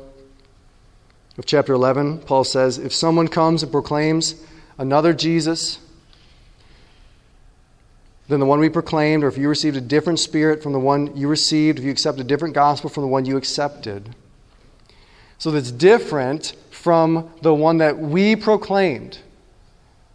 of 1.37 1.45
chapter 1.45 1.75
11. 1.75 2.21
Paul 2.21 2.43
says, 2.43 2.79
If 2.79 2.95
someone 2.95 3.29
comes 3.29 3.63
and 3.63 3.71
proclaims 3.71 4.43
another 4.79 5.13
Jesus 5.13 5.79
than 8.29 8.41
the 8.41 8.47
one 8.47 8.61
we 8.61 8.71
proclaimed, 8.71 9.25
or 9.25 9.29
if 9.29 9.37
you 9.37 9.51
received 9.51 9.77
a 9.77 9.83
different 9.83 10.19
spirit 10.19 10.63
from 10.63 10.73
the 10.73 10.81
one 10.81 11.15
you 11.15 11.29
received, 11.29 11.79
if 11.79 11.85
you 11.85 11.91
accept 11.91 12.19
a 12.19 12.25
different 12.25 12.55
gospel 12.55 12.89
from 12.89 13.03
the 13.03 13.09
one 13.09 13.27
you 13.27 13.37
accepted. 13.37 14.15
So 15.37 15.51
that's 15.51 15.71
different 15.71 16.55
from 16.71 17.31
the 17.43 17.53
one 17.53 17.77
that 17.77 17.99
we 17.99 18.37
proclaimed 18.37 19.19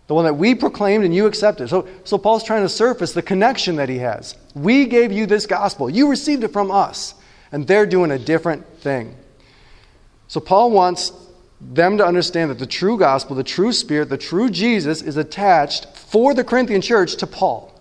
the 0.10 0.15
one 0.15 0.26
that 0.26 0.34
we 0.34 0.56
proclaimed 0.56 1.06
and 1.06 1.13
you 1.13 1.28
accepted. 1.28 1.69
So, 1.69 1.88
so 2.04 2.17
Paul's 2.17 2.43
trying 2.43 2.63
to 2.63 2.69
surface 2.69 3.13
the 3.13 3.22
connection 3.22 3.76
that 3.76 3.89
he 3.89 4.00
has. 4.00 4.36
We 4.56 4.88
gave 4.88 5.12
you 5.12 5.28
this 5.28 5.45
gospel, 5.45 5.88
you 5.88 6.10
received 6.10 6.43
it 6.43 6.48
from 6.48 6.72
us, 6.72 7.13
and 7.52 7.67
they're 7.67 7.86
doing 7.86 8.10
a 8.10 8.17
different 8.17 8.65
thing. 8.80 9.15
So 10.28 10.39
Paul 10.39 10.72
wants 10.72 11.12
them 11.62 12.00
to 12.00 12.06
understand 12.08 12.50
that 12.50 12.58
the 12.58 12.65
true 12.65 12.98
gospel, 12.98 13.36
the 13.36 13.43
true 13.43 13.72
spirit, 13.72 14.10
the 14.10 14.17
true 14.17 14.50
Jesus 14.50 15.04
is 15.04 15.15
attached 15.15 15.86
for 15.95 16.34
the 16.34 16.43
Corinthian 16.43 16.82
church 16.82 17.17
to 17.17 17.28
Paul. 17.28 17.72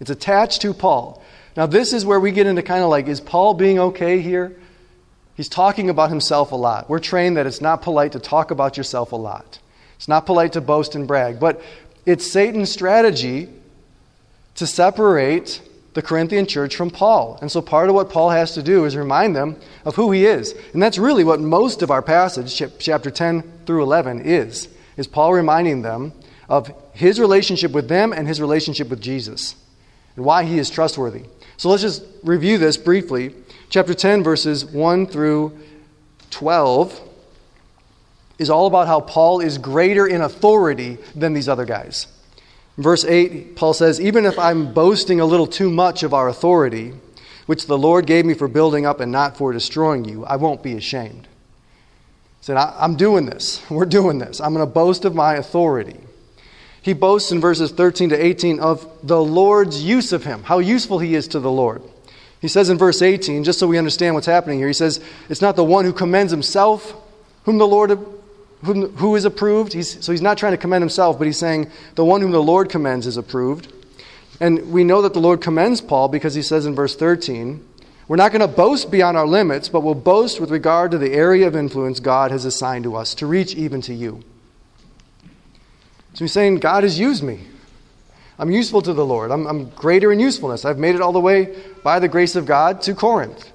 It's 0.00 0.08
attached 0.08 0.62
to 0.62 0.72
Paul. 0.72 1.22
Now, 1.58 1.66
this 1.66 1.92
is 1.92 2.06
where 2.06 2.20
we 2.20 2.30
get 2.30 2.46
into 2.46 2.62
kind 2.62 2.82
of 2.82 2.88
like, 2.88 3.06
is 3.06 3.20
Paul 3.20 3.52
being 3.52 3.78
okay 3.78 4.22
here? 4.22 4.58
He's 5.34 5.50
talking 5.50 5.90
about 5.90 6.08
himself 6.08 6.52
a 6.52 6.56
lot. 6.56 6.88
We're 6.88 7.00
trained 7.00 7.36
that 7.36 7.46
it's 7.46 7.60
not 7.60 7.82
polite 7.82 8.12
to 8.12 8.18
talk 8.18 8.50
about 8.50 8.78
yourself 8.78 9.12
a 9.12 9.16
lot. 9.16 9.58
It's 9.96 10.08
not 10.08 10.26
polite 10.26 10.52
to 10.52 10.60
boast 10.60 10.94
and 10.94 11.06
brag, 11.06 11.40
but 11.40 11.62
it's 12.04 12.26
Satan's 12.26 12.70
strategy 12.70 13.48
to 14.54 14.66
separate 14.66 15.60
the 15.94 16.02
Corinthian 16.02 16.46
church 16.46 16.76
from 16.76 16.90
Paul. 16.90 17.38
And 17.40 17.50
so 17.50 17.62
part 17.62 17.88
of 17.88 17.94
what 17.94 18.10
Paul 18.10 18.30
has 18.30 18.52
to 18.52 18.62
do 18.62 18.84
is 18.84 18.96
remind 18.96 19.34
them 19.34 19.56
of 19.84 19.96
who 19.96 20.12
he 20.12 20.26
is. 20.26 20.54
And 20.72 20.82
that's 20.82 20.98
really 20.98 21.24
what 21.24 21.40
most 21.40 21.82
of 21.82 21.90
our 21.90 22.02
passage, 22.02 22.62
chapter 22.78 23.10
10 23.10 23.42
through 23.64 23.82
11, 23.82 24.20
is. 24.20 24.68
Is 24.96 25.06
Paul 25.06 25.32
reminding 25.32 25.82
them 25.82 26.12
of 26.48 26.72
his 26.92 27.18
relationship 27.18 27.72
with 27.72 27.88
them 27.88 28.12
and 28.12 28.28
his 28.28 28.40
relationship 28.40 28.88
with 28.88 29.00
Jesus 29.00 29.56
and 30.16 30.24
why 30.24 30.44
he 30.44 30.58
is 30.58 30.70
trustworthy. 30.70 31.24
So 31.56 31.68
let's 31.70 31.82
just 31.82 32.04
review 32.22 32.58
this 32.58 32.76
briefly. 32.76 33.34
Chapter 33.68 33.94
10, 33.94 34.22
verses 34.22 34.64
1 34.64 35.06
through 35.06 35.58
12 36.30 37.00
is 38.38 38.50
all 38.50 38.66
about 38.66 38.86
how 38.86 39.00
Paul 39.00 39.40
is 39.40 39.58
greater 39.58 40.06
in 40.06 40.20
authority 40.20 40.98
than 41.14 41.32
these 41.32 41.48
other 41.48 41.64
guys. 41.64 42.06
verse 42.76 43.04
8, 43.04 43.56
Paul 43.56 43.72
says, 43.72 44.00
Even 44.00 44.26
if 44.26 44.38
I'm 44.38 44.74
boasting 44.74 45.20
a 45.20 45.24
little 45.24 45.46
too 45.46 45.70
much 45.70 46.02
of 46.02 46.12
our 46.12 46.28
authority, 46.28 46.92
which 47.46 47.66
the 47.66 47.78
Lord 47.78 48.06
gave 48.06 48.26
me 48.26 48.34
for 48.34 48.48
building 48.48 48.84
up 48.84 49.00
and 49.00 49.10
not 49.10 49.36
for 49.36 49.52
destroying 49.52 50.04
you, 50.04 50.24
I 50.26 50.36
won't 50.36 50.62
be 50.62 50.74
ashamed. 50.74 51.22
He 52.40 52.44
said, 52.44 52.56
I'm 52.56 52.96
doing 52.96 53.24
this. 53.26 53.62
We're 53.70 53.86
doing 53.86 54.18
this. 54.18 54.40
I'm 54.40 54.52
going 54.52 54.66
to 54.66 54.72
boast 54.72 55.04
of 55.04 55.14
my 55.14 55.34
authority. 55.34 55.98
He 56.82 56.92
boasts 56.92 57.32
in 57.32 57.40
verses 57.40 57.72
13 57.72 58.10
to 58.10 58.24
18 58.24 58.60
of 58.60 58.86
the 59.02 59.20
Lord's 59.20 59.82
use 59.82 60.12
of 60.12 60.24
him, 60.24 60.44
how 60.44 60.58
useful 60.58 60.98
he 60.98 61.14
is 61.14 61.26
to 61.28 61.40
the 61.40 61.50
Lord. 61.50 61.82
He 62.40 62.48
says 62.48 62.68
in 62.68 62.78
verse 62.78 63.02
18, 63.02 63.42
just 63.42 63.58
so 63.58 63.66
we 63.66 63.78
understand 63.78 64.14
what's 64.14 64.26
happening 64.26 64.58
here, 64.58 64.68
he 64.68 64.74
says, 64.74 65.00
It's 65.28 65.40
not 65.40 65.56
the 65.56 65.64
one 65.64 65.84
who 65.84 65.92
commends 65.92 66.30
himself 66.30 66.94
whom 67.46 67.58
the 67.58 67.66
Lord 67.66 67.96
whom, 68.64 68.94
who 68.96 69.16
is 69.16 69.24
approved. 69.24 69.72
He's, 69.72 70.04
so 70.04 70.12
he's 70.12 70.22
not 70.22 70.38
trying 70.38 70.52
to 70.52 70.58
commend 70.58 70.82
himself, 70.82 71.18
but 71.18 71.26
he's 71.26 71.38
saying 71.38 71.70
the 71.94 72.04
one 72.04 72.20
whom 72.20 72.32
the 72.32 72.42
Lord 72.42 72.68
commends 72.68 73.06
is 73.06 73.16
approved. 73.16 73.72
And 74.40 74.70
we 74.70 74.84
know 74.84 75.02
that 75.02 75.14
the 75.14 75.20
Lord 75.20 75.40
commends 75.40 75.80
Paul 75.80 76.08
because 76.08 76.34
he 76.34 76.42
says 76.42 76.66
in 76.66 76.74
verse 76.74 76.94
13, 76.94 77.66
We're 78.08 78.16
not 78.16 78.32
going 78.32 78.40
to 78.40 78.48
boast 78.48 78.90
beyond 78.90 79.16
our 79.16 79.26
limits, 79.26 79.68
but 79.68 79.80
we'll 79.80 79.94
boast 79.94 80.40
with 80.40 80.50
regard 80.50 80.90
to 80.90 80.98
the 80.98 81.12
area 81.12 81.46
of 81.46 81.56
influence 81.56 82.00
God 82.00 82.30
has 82.30 82.44
assigned 82.44 82.84
to 82.84 82.96
us 82.96 83.14
to 83.16 83.26
reach 83.26 83.54
even 83.54 83.80
to 83.82 83.94
you. 83.94 84.22
So 86.14 86.24
he's 86.24 86.32
saying, 86.32 86.56
God 86.56 86.82
has 86.82 86.98
used 86.98 87.22
me. 87.22 87.40
I'm 88.38 88.50
useful 88.50 88.82
to 88.82 88.92
the 88.92 89.04
Lord. 89.04 89.30
I'm, 89.30 89.46
I'm 89.46 89.70
greater 89.70 90.12
in 90.12 90.20
usefulness. 90.20 90.64
I've 90.64 90.78
made 90.78 90.94
it 90.94 91.00
all 91.00 91.12
the 91.12 91.20
way 91.20 91.56
by 91.82 91.98
the 91.98 92.08
grace 92.08 92.36
of 92.36 92.44
God 92.44 92.82
to 92.82 92.94
Corinth. 92.94 93.50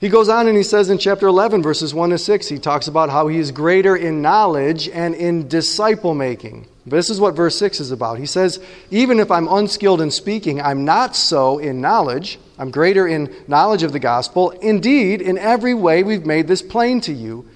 He 0.00 0.08
goes 0.08 0.28
on 0.28 0.46
and 0.46 0.56
he 0.56 0.62
says 0.62 0.90
in 0.90 0.98
chapter 0.98 1.26
11, 1.26 1.60
verses 1.62 1.92
1 1.92 2.10
to 2.10 2.18
6, 2.18 2.48
he 2.48 2.58
talks 2.58 2.86
about 2.86 3.10
how 3.10 3.26
he 3.26 3.38
is 3.38 3.50
greater 3.50 3.96
in 3.96 4.22
knowledge 4.22 4.88
and 4.88 5.14
in 5.14 5.48
disciple 5.48 6.14
making. 6.14 6.68
This 6.86 7.10
is 7.10 7.18
what 7.18 7.34
verse 7.34 7.58
6 7.58 7.80
is 7.80 7.90
about. 7.90 8.18
He 8.18 8.26
says, 8.26 8.60
Even 8.90 9.18
if 9.18 9.30
I'm 9.30 9.48
unskilled 9.48 10.00
in 10.00 10.12
speaking, 10.12 10.60
I'm 10.60 10.84
not 10.84 11.16
so 11.16 11.58
in 11.58 11.80
knowledge. 11.80 12.38
I'm 12.58 12.70
greater 12.70 13.08
in 13.08 13.34
knowledge 13.48 13.82
of 13.82 13.92
the 13.92 13.98
gospel. 13.98 14.50
Indeed, 14.50 15.20
in 15.20 15.36
every 15.36 15.74
way, 15.74 16.04
we've 16.04 16.24
made 16.24 16.46
this 16.46 16.62
plain 16.62 17.00
to 17.02 17.12
you. 17.12 17.48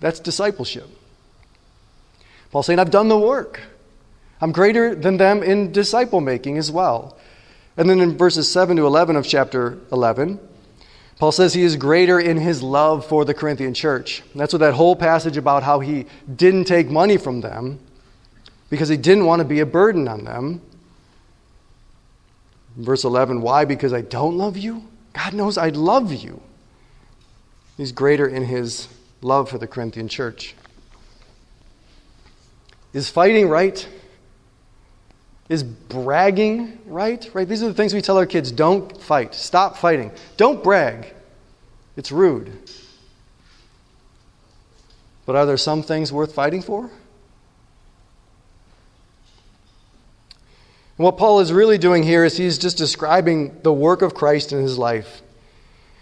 That's 0.00 0.18
discipleship. 0.18 0.88
Paul 2.50 2.62
saying, 2.62 2.78
I've 2.78 2.90
done 2.90 3.08
the 3.08 3.18
work. 3.18 3.60
I'm 4.40 4.52
greater 4.52 4.94
than 4.94 5.18
them 5.18 5.42
in 5.42 5.72
disciple 5.72 6.22
making 6.22 6.56
as 6.56 6.70
well. 6.70 7.18
And 7.76 7.88
then 7.88 8.00
in 8.00 8.16
verses 8.16 8.50
7 8.50 8.76
to 8.78 8.86
11 8.86 9.16
of 9.16 9.26
chapter 9.26 9.78
11, 9.92 10.40
Paul 11.18 11.32
says 11.32 11.54
he 11.54 11.62
is 11.62 11.76
greater 11.76 12.20
in 12.20 12.36
his 12.36 12.62
love 12.62 13.06
for 13.06 13.24
the 13.24 13.32
Corinthian 13.32 13.72
church. 13.72 14.22
And 14.32 14.40
that's 14.40 14.52
what 14.52 14.58
that 14.58 14.74
whole 14.74 14.94
passage 14.94 15.36
about 15.36 15.62
how 15.62 15.80
he 15.80 16.06
didn't 16.34 16.64
take 16.64 16.90
money 16.90 17.16
from 17.16 17.40
them 17.40 17.80
because 18.68 18.88
he 18.88 18.96
didn't 18.96 19.24
want 19.24 19.40
to 19.40 19.44
be 19.44 19.60
a 19.60 19.66
burden 19.66 20.08
on 20.08 20.24
them. 20.24 20.60
Verse 22.76 23.04
11, 23.04 23.40
why? 23.40 23.64
Because 23.64 23.94
I 23.94 24.02
don't 24.02 24.36
love 24.36 24.58
you? 24.58 24.84
God 25.14 25.32
knows 25.32 25.56
I 25.56 25.70
love 25.70 26.12
you. 26.12 26.42
He's 27.78 27.92
greater 27.92 28.26
in 28.26 28.44
his 28.44 28.88
love 29.22 29.48
for 29.48 29.56
the 29.56 29.66
Corinthian 29.66 30.08
church. 30.08 30.54
Is 32.92 33.08
fighting 33.08 33.48
right? 33.48 33.86
Is 35.48 35.62
bragging 35.62 36.78
right? 36.86 37.28
Right? 37.32 37.48
These 37.48 37.62
are 37.62 37.68
the 37.68 37.74
things 37.74 37.94
we 37.94 38.02
tell 38.02 38.18
our 38.18 38.26
kids 38.26 38.50
don't 38.50 39.00
fight. 39.00 39.34
Stop 39.34 39.76
fighting. 39.76 40.10
Don't 40.36 40.62
brag. 40.62 41.14
It's 41.96 42.10
rude. 42.10 42.52
But 45.24 45.36
are 45.36 45.46
there 45.46 45.56
some 45.56 45.82
things 45.82 46.12
worth 46.12 46.34
fighting 46.34 46.62
for? 46.62 46.90
And 50.98 51.04
what 51.04 51.18
Paul 51.18 51.40
is 51.40 51.52
really 51.52 51.78
doing 51.78 52.02
here 52.02 52.24
is 52.24 52.36
he's 52.36 52.58
just 52.58 52.78
describing 52.78 53.60
the 53.62 53.72
work 53.72 54.02
of 54.02 54.14
Christ 54.14 54.52
in 54.52 54.62
his 54.62 54.78
life. 54.78 55.20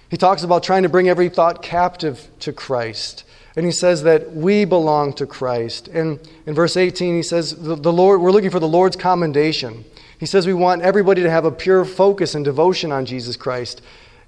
He 0.09 0.17
talks 0.17 0.45
about 0.45 0.63
trying 0.63 0.85
to 0.85 0.89
bring 0.89 1.09
every 1.09 1.29
thought 1.29 1.63
captive 1.63 2.29
to 2.41 2.53
Christ. 2.53 3.25
And 3.57 3.65
he 3.65 3.73
says 3.73 4.03
that 4.03 4.33
we 4.33 4.65
belong 4.65 5.13
to 5.15 5.27
Christ. 5.27 5.89
And 5.89 6.19
in 6.47 6.55
verse 6.55 6.77
18, 6.77 7.15
he 7.15 7.23
says, 7.23 7.55
the, 7.55 7.77
the 7.77 7.93
Lord, 7.93 8.21
we're 8.21 8.33
looking 8.33 8.51
for 8.51 8.59
the 8.59 8.69
Lord's 8.69 8.97
commendation. 8.97 9.85
He 10.19 10.27
says 10.27 10.47
we 10.47 10.55
want 10.55 10.83
everybody 10.83 11.23
to 11.23 11.31
have 11.31 11.45
a 11.45 11.53
pure 11.53 11.85
focus 11.85 12.35
and 12.35 12.45
devotion 12.45 12.91
on 12.91 13.07
Jesus 13.07 13.37
Christ. 13.37 13.81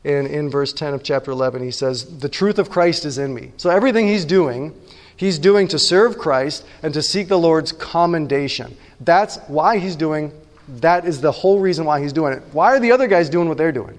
And 0.05 0.29
in 0.29 0.49
verse 0.49 0.73
10 0.73 0.95
of 0.95 1.03
chapter 1.03 1.33
11, 1.33 1.63
he 1.63 1.73
says, 1.73 2.19
The 2.19 2.29
truth 2.29 2.61
of 2.61 2.71
Christ 2.71 3.05
is 3.05 3.19
in 3.19 3.35
me. 3.35 3.51
So 3.57 3.71
everything 3.71 4.07
he's 4.07 4.25
doing, 4.25 4.73
he's 5.17 5.39
doing 5.39 5.67
to 5.69 5.79
serve 5.79 6.19
Christ 6.19 6.65
and 6.85 6.95
to 6.95 7.03
seek 7.03 7.27
the 7.27 7.39
Lord's 7.39 7.73
commendation. 7.73 8.77
That's 9.01 9.39
why 9.49 9.79
he's 9.79 9.97
doing, 9.97 10.33
that 10.69 11.05
is 11.05 11.21
the 11.21 11.33
whole 11.33 11.59
reason 11.59 11.85
why 11.85 12.01
he's 12.01 12.13
doing 12.13 12.35
it. 12.35 12.43
Why 12.53 12.77
are 12.77 12.81
the 12.81 12.93
other 12.93 13.09
guys 13.09 13.29
doing 13.29 13.49
what 13.49 13.59
they're 13.59 13.73
doing? 13.73 13.99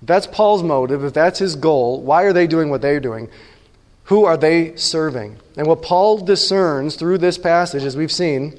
If 0.00 0.06
that's 0.06 0.26
Paul's 0.26 0.62
motive, 0.62 1.04
if 1.04 1.12
that's 1.12 1.38
his 1.38 1.56
goal, 1.56 2.00
why 2.02 2.22
are 2.22 2.32
they 2.32 2.46
doing 2.46 2.70
what 2.70 2.82
they're 2.82 3.00
doing? 3.00 3.28
Who 4.04 4.24
are 4.24 4.36
they 4.36 4.74
serving? 4.76 5.36
And 5.56 5.66
what 5.66 5.82
Paul 5.82 6.18
discerns 6.18 6.96
through 6.96 7.18
this 7.18 7.36
passage, 7.36 7.84
as 7.84 7.96
we've 7.96 8.12
seen, 8.12 8.58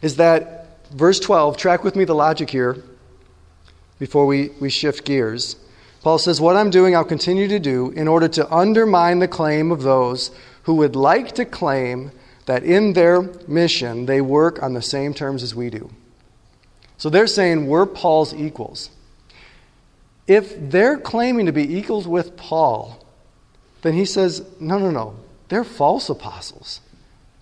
is 0.00 0.16
that 0.16 0.90
verse 0.90 1.20
12, 1.20 1.56
track 1.56 1.84
with 1.84 1.94
me 1.94 2.04
the 2.04 2.14
logic 2.14 2.50
here 2.50 2.82
before 3.98 4.26
we, 4.26 4.50
we 4.60 4.70
shift 4.70 5.04
gears. 5.04 5.56
Paul 6.02 6.18
says, 6.18 6.40
What 6.40 6.56
I'm 6.56 6.70
doing, 6.70 6.96
I'll 6.96 7.04
continue 7.04 7.46
to 7.48 7.60
do 7.60 7.90
in 7.90 8.08
order 8.08 8.26
to 8.28 8.52
undermine 8.52 9.20
the 9.20 9.28
claim 9.28 9.70
of 9.70 9.82
those 9.82 10.32
who 10.64 10.74
would 10.74 10.96
like 10.96 11.32
to 11.36 11.44
claim 11.44 12.10
that 12.46 12.64
in 12.64 12.94
their 12.94 13.22
mission 13.46 14.06
they 14.06 14.20
work 14.20 14.62
on 14.62 14.74
the 14.74 14.82
same 14.82 15.14
terms 15.14 15.42
as 15.42 15.54
we 15.54 15.70
do. 15.70 15.90
So 16.98 17.08
they're 17.08 17.26
saying 17.26 17.66
we're 17.66 17.86
Paul's 17.86 18.34
equals. 18.34 18.90
If 20.26 20.70
they're 20.70 20.98
claiming 20.98 21.46
to 21.46 21.52
be 21.52 21.76
equals 21.76 22.06
with 22.06 22.36
Paul, 22.36 23.04
then 23.82 23.94
he 23.94 24.04
says, 24.04 24.44
no, 24.60 24.78
no, 24.78 24.90
no. 24.90 25.16
They're 25.48 25.64
false 25.64 26.08
apostles. 26.08 26.80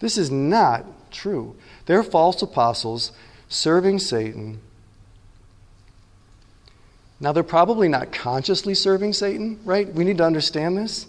This 0.01 0.17
is 0.17 0.31
not 0.31 0.85
true. 1.11 1.55
They're 1.87 2.03
false 2.03 2.41
apostles 2.43 3.13
serving 3.49 3.99
Satan. 3.99 4.61
Now, 7.21 7.33
they're 7.33 7.43
probably 7.43 7.89
not 7.89 8.13
consciously 8.13 8.75
serving 8.75 9.13
Satan, 9.13 9.61
right? 9.65 9.93
We 9.93 10.05
need 10.05 10.19
to 10.19 10.25
understand 10.25 10.79
this. 10.79 11.07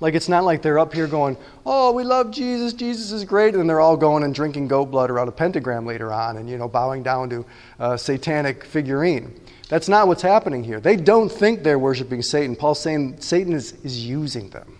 Like, 0.00 0.14
it's 0.14 0.30
not 0.30 0.44
like 0.44 0.62
they're 0.62 0.78
up 0.78 0.94
here 0.94 1.06
going, 1.06 1.36
oh, 1.66 1.92
we 1.92 2.04
love 2.04 2.30
Jesus, 2.30 2.72
Jesus 2.72 3.12
is 3.12 3.24
great, 3.24 3.54
and 3.54 3.68
they're 3.68 3.80
all 3.80 3.98
going 3.98 4.22
and 4.22 4.34
drinking 4.34 4.68
goat 4.68 4.86
blood 4.86 5.10
around 5.10 5.28
a 5.28 5.32
pentagram 5.32 5.84
later 5.84 6.10
on 6.10 6.38
and, 6.38 6.48
you 6.48 6.56
know, 6.56 6.68
bowing 6.68 7.02
down 7.02 7.28
to 7.28 7.44
a 7.78 7.98
satanic 7.98 8.64
figurine. 8.64 9.38
That's 9.68 9.88
not 9.88 10.08
what's 10.08 10.22
happening 10.22 10.64
here. 10.64 10.80
They 10.80 10.96
don't 10.96 11.30
think 11.30 11.62
they're 11.62 11.78
worshiping 11.78 12.22
Satan. 12.22 12.56
Paul's 12.56 12.80
saying 12.80 13.20
Satan 13.20 13.52
is, 13.52 13.72
is 13.84 14.04
using 14.04 14.48
them. 14.50 14.78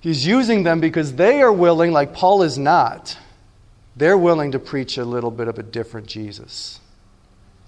He's 0.00 0.24
using 0.24 0.62
them 0.62 0.78
because 0.80 1.14
they 1.14 1.42
are 1.42 1.52
willing, 1.52 1.90
like 1.90 2.14
Paul 2.14 2.42
is 2.42 2.56
not, 2.56 3.18
they're 3.96 4.16
willing 4.16 4.52
to 4.52 4.60
preach 4.60 4.96
a 4.96 5.04
little 5.04 5.32
bit 5.32 5.48
of 5.48 5.58
a 5.58 5.62
different 5.64 6.06
Jesus, 6.06 6.78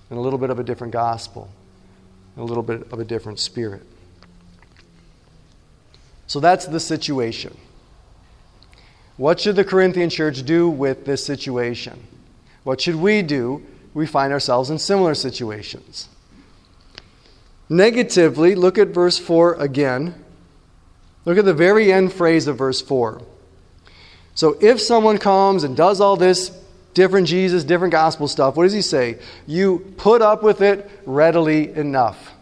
and 0.09 0.19
a 0.19 0.23
little 0.23 0.39
bit 0.39 0.51
of 0.51 0.61
a 0.61 0.63
different 0.63 0.93
gospel, 0.93 1.51
and 2.37 2.45
a 2.45 2.47
little 2.47 2.63
bit 2.63 2.91
of 2.93 3.01
a 3.01 3.05
different 3.05 3.41
spirit. 3.41 3.83
So 6.31 6.39
that's 6.39 6.67
the 6.67 6.79
situation. 6.79 7.57
What 9.17 9.41
should 9.41 9.57
the 9.57 9.65
Corinthian 9.65 10.11
church 10.11 10.45
do 10.45 10.71
with 10.71 11.05
this 11.05 11.27
situation? 11.27 12.07
What 12.63 12.81
should 12.81 12.95
we 12.95 13.23
do 13.23 13.67
we 13.95 14.07
find 14.07 14.33
ourselves 14.33 14.71
in 14.71 14.79
similar 14.79 15.15
situations. 15.15 16.09
Negatively, 17.69 18.55
look 18.55 18.79
at 18.79 18.89
verse 18.89 19.19
4 19.19 19.55
again. 19.55 20.15
Look 21.25 21.39
at 21.39 21.45
the 21.45 21.55
very 21.55 21.93
end 21.93 22.13
phrase 22.13 22.47
of 22.47 22.59
verse 22.59 22.81
4. 22.81 23.23
So 24.35 24.57
if 24.61 24.81
someone 24.81 25.19
comes 25.19 25.65
and 25.65 25.77
does 25.77 26.01
all 26.01 26.17
this 26.17 26.57
different 26.95 27.27
Jesus, 27.27 27.65
different 27.65 27.93
gospel 27.93 28.27
stuff, 28.29 28.57
what 28.57 28.65
does 28.65 28.73
he 28.73 28.83
say? 28.83 29.19
You 29.47 29.93
put 29.97 30.23
up 30.23 30.43
with 30.43 30.61
it 30.61 30.89
readily 31.05 31.73
enough. 31.73 32.33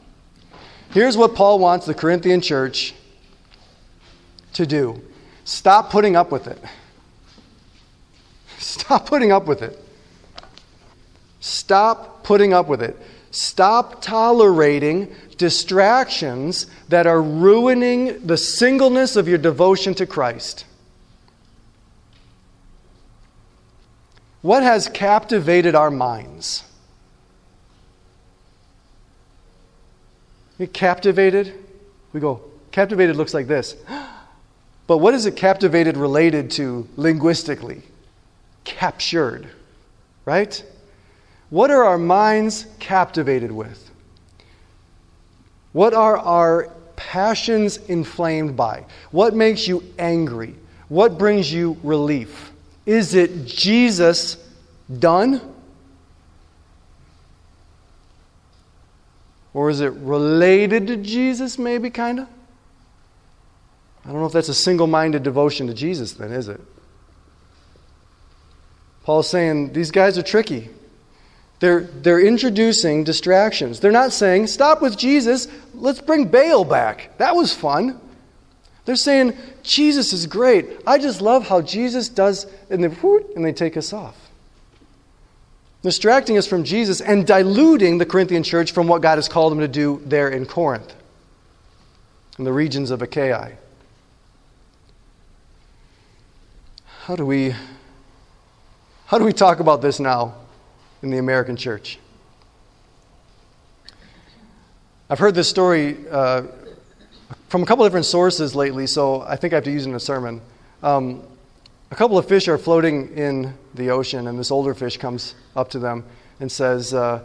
Here's 0.91 1.17
what 1.17 1.35
Paul 1.35 1.59
wants 1.59 1.87
the 1.87 1.95
Corinthian 1.95 2.41
church 2.41 2.95
to 4.55 4.67
do 4.67 5.03
stop 5.45 5.91
putting 5.91 6.17
up 6.17 6.31
with 6.31 6.47
it. 6.47 6.59
Stop 8.59 9.07
putting 9.07 9.33
up 9.33 9.47
with 9.47 9.63
it. 9.63 9.79
Stop 11.41 12.25
putting 12.25 12.53
up 12.53 12.67
with 12.69 12.83
it. 12.83 12.97
Stop 13.31 14.03
tolerating 14.03 15.15
distractions 15.37 16.67
that 16.89 17.07
are 17.07 17.23
ruining 17.23 18.27
the 18.27 18.37
singleness 18.37 19.17
of 19.17 19.29
your 19.29 19.39
devotion 19.39 19.95
to 19.95 20.07
Christ. 20.07 20.65
What 24.43 24.63
has 24.63 24.89
captivated 24.89 25.75
our 25.75 25.91
minds? 25.91 26.65
Get 30.59 30.73
captivated? 30.73 31.55
We 32.13 32.21
go, 32.21 32.43
captivated 32.73 33.17
looks 33.17 33.35
like 33.35 33.47
this. 33.47 33.77
But 34.89 34.99
what 34.99 35.13
is 35.13 35.27
it 35.27 35.37
captivated 35.37 35.99
related 35.99 36.51
to 36.53 36.89
linguistically? 36.97 37.83
Captured, 38.65 39.47
right? 40.25 40.65
What 41.51 41.71
are 41.71 41.85
our 41.85 41.99
minds 41.99 42.67
captivated 42.81 43.53
with? 43.53 43.91
What 45.73 45.93
are 45.93 46.17
our 46.17 46.73
passions 46.97 47.77
inflamed 47.77 48.57
by? 48.57 48.87
What 49.11 49.35
makes 49.35 49.69
you 49.69 49.85
angry? 49.99 50.55
What 50.89 51.19
brings 51.19 51.53
you 51.53 51.77
relief? 51.83 52.51
Is 52.87 53.15
it 53.15 53.45
Jesus 53.45 54.39
done? 54.99 55.55
Or 59.53 59.69
is 59.69 59.83
it 59.83 59.93
related 59.93 60.87
to 60.87 60.97
Jesus, 60.97 61.59
maybe, 61.59 61.91
kind 61.91 62.21
of? 62.21 62.29
I 64.09 64.11
don't 64.11 64.21
know 64.21 64.27
if 64.27 64.33
that's 64.33 64.49
a 64.49 64.55
single 64.55 64.87
minded 64.87 65.23
devotion 65.23 65.67
to 65.67 65.75
Jesus, 65.75 66.15
then, 66.15 66.33
is 66.33 66.49
it? 66.49 66.63
Paul's 69.05 69.29
saying 69.29 69.75
these 69.75 69.91
guys 69.91 70.17
are 70.17 70.23
tricky. 70.23 70.71
They're, 71.61 71.83
they're 71.83 72.21
introducing 72.21 73.05
distractions. 73.05 73.81
They're 73.81 73.93
not 73.93 74.15
saying, 74.15 74.47
stop 74.47 74.81
with 74.81 74.97
Jesus, 74.97 75.47
let's 75.75 76.01
bring 76.01 76.29
Baal 76.29 76.65
back. 76.65 77.19
That 77.19 77.37
was 77.37 77.53
fun. 77.53 78.01
They're 78.87 78.97
saying, 78.97 79.37
Jesus 79.63 80.15
is 80.15 80.27
great. 80.27 80.81
I 80.87 80.97
just 80.97 81.21
love 81.21 81.47
how 81.47 81.61
Jesus 81.61 82.09
does, 82.09 82.47
and 82.71 82.83
they, 82.83 82.97
and 83.37 83.45
they 83.45 83.53
take 83.53 83.77
us 83.77 83.93
off. 83.93 84.17
Distracting 85.83 86.39
us 86.39 86.47
from 86.47 86.65
Jesus 86.65 87.03
and 87.03 87.27
diluting 87.27 87.99
the 87.99 88.07
Corinthian 88.07 88.43
church 88.43 88.73
from 88.73 88.89
what 88.89 89.03
God 89.03 89.17
has 89.17 89.29
called 89.29 89.53
them 89.53 89.61
to 89.61 89.69
do 89.69 90.01
there 90.07 90.31
in 90.31 90.47
Corinth, 90.47 90.95
in 92.39 92.45
the 92.45 92.53
regions 92.55 92.91
of 92.91 93.03
Achaia. 93.03 93.59
How 97.09 97.17
do 97.17 97.25
we 97.25 97.55
how 99.07 99.17
do 99.17 99.25
we 99.25 99.33
talk 99.33 99.61
about 99.61 99.81
this 99.81 99.99
now 99.99 100.35
in 101.03 101.09
the 101.09 101.17
American 101.17 101.57
church? 101.57 101.99
I've 105.09 105.19
heard 105.19 105.35
this 105.35 105.49
story 105.49 105.97
uh, 106.11 106.43
from 107.49 107.63
a 107.63 107.67
couple 107.67 107.87
different 107.87 108.05
sources 108.05 108.55
lately, 108.55 108.87
so 108.87 109.23
I 109.23 109.37
think 109.37 109.55
I 109.55 109.57
have 109.57 109.65
to 109.65 109.71
use 109.71 109.87
it 109.87 109.89
in 109.89 109.95
a 109.95 110.01
sermon. 110.01 110.43
Um, 110.83 111.23
a 111.91 111.95
couple 111.95 112.19
of 112.19 112.29
fish 112.29 112.47
are 112.47 112.59
floating 112.59 113.17
in 113.17 113.55
the 113.73 113.89
ocean, 113.89 114.27
and 114.27 114.39
this 114.39 114.51
older 114.51 114.75
fish 114.75 114.99
comes 114.99 115.35
up 115.57 115.71
to 115.71 115.79
them 115.79 116.05
and 116.41 116.53
says, 116.53 116.93
uh, 116.93 117.25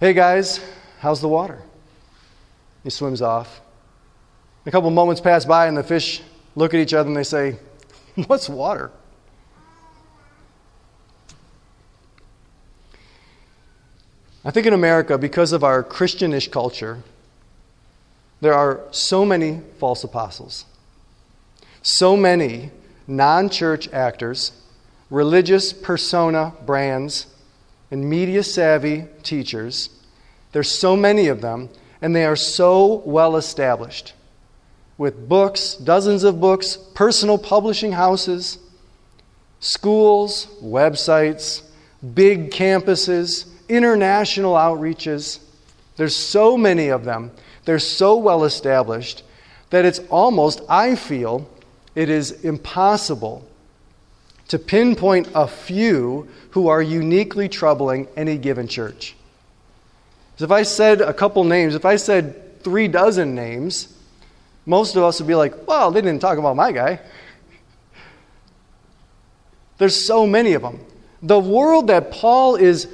Hey 0.00 0.12
guys, 0.12 0.58
how's 0.98 1.20
the 1.20 1.28
water? 1.28 1.62
He 2.82 2.90
swims 2.90 3.22
off. 3.22 3.60
A 4.66 4.72
couple 4.72 4.90
moments 4.90 5.20
pass 5.20 5.44
by, 5.44 5.68
and 5.68 5.76
the 5.76 5.84
fish 5.84 6.20
look 6.56 6.74
at 6.74 6.80
each 6.80 6.94
other 6.94 7.06
and 7.06 7.16
they 7.16 7.22
say, 7.22 7.60
What's 8.26 8.48
water? 8.48 8.90
I 14.44 14.50
think 14.50 14.66
in 14.66 14.72
America, 14.72 15.18
because 15.18 15.52
of 15.52 15.62
our 15.62 15.82
Christianish 15.82 16.48
culture, 16.48 17.02
there 18.40 18.54
are 18.54 18.80
so 18.90 19.26
many 19.26 19.60
false 19.78 20.02
apostles, 20.02 20.64
so 21.82 22.16
many 22.16 22.70
non 23.06 23.50
church 23.50 23.88
actors, 23.92 24.52
religious 25.10 25.72
persona 25.72 26.54
brands, 26.64 27.26
and 27.90 28.08
media 28.08 28.42
savvy 28.42 29.04
teachers. 29.22 29.90
There's 30.52 30.70
so 30.70 30.96
many 30.96 31.28
of 31.28 31.42
them, 31.42 31.68
and 32.00 32.16
they 32.16 32.24
are 32.24 32.36
so 32.36 33.02
well 33.04 33.36
established 33.36 34.14
with 34.96 35.28
books, 35.28 35.74
dozens 35.74 36.24
of 36.24 36.40
books, 36.40 36.76
personal 36.76 37.38
publishing 37.38 37.92
houses, 37.92 38.58
schools, 39.58 40.46
websites, 40.62 41.62
big 42.14 42.50
campuses, 42.50 43.49
international 43.70 44.54
outreaches. 44.54 45.38
There's 45.96 46.16
so 46.16 46.56
many 46.56 46.88
of 46.88 47.04
them. 47.04 47.30
They're 47.64 47.78
so 47.78 48.16
well 48.16 48.44
established 48.44 49.22
that 49.70 49.84
it's 49.84 50.00
almost, 50.10 50.60
I 50.68 50.96
feel, 50.96 51.48
it 51.94 52.08
is 52.08 52.44
impossible 52.44 53.46
to 54.48 54.58
pinpoint 54.58 55.28
a 55.34 55.46
few 55.46 56.28
who 56.50 56.68
are 56.68 56.82
uniquely 56.82 57.48
troubling 57.48 58.08
any 58.16 58.36
given 58.36 58.66
church. 58.66 59.14
if 60.38 60.50
I 60.50 60.64
said 60.64 61.00
a 61.00 61.12
couple 61.12 61.44
names, 61.44 61.74
if 61.74 61.84
I 61.84 61.96
said 61.96 62.62
three 62.62 62.88
dozen 62.88 63.34
names, 63.34 63.94
most 64.66 64.96
of 64.96 65.02
us 65.02 65.20
would 65.20 65.28
be 65.28 65.34
like, 65.34 65.68
well, 65.68 65.90
they 65.90 66.00
didn't 66.00 66.20
talk 66.20 66.38
about 66.38 66.56
my 66.56 66.72
guy. 66.72 67.00
There's 69.78 70.04
so 70.04 70.26
many 70.26 70.54
of 70.54 70.62
them. 70.62 70.80
The 71.22 71.38
world 71.38 71.86
that 71.88 72.10
Paul 72.10 72.56
is 72.56 72.86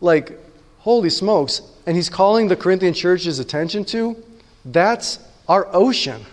like, 0.00 0.38
holy 0.78 1.10
smokes, 1.10 1.62
and 1.86 1.96
he's 1.96 2.08
calling 2.08 2.48
the 2.48 2.56
Corinthian 2.56 2.94
church's 2.94 3.38
attention 3.38 3.84
to, 3.86 4.16
that's 4.64 5.18
our 5.48 5.68
ocean. 5.72 6.24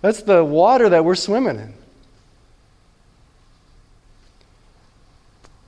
That's 0.00 0.22
the 0.22 0.44
water 0.44 0.88
that 0.88 1.04
we're 1.04 1.14
swimming 1.14 1.56
in. 1.56 1.74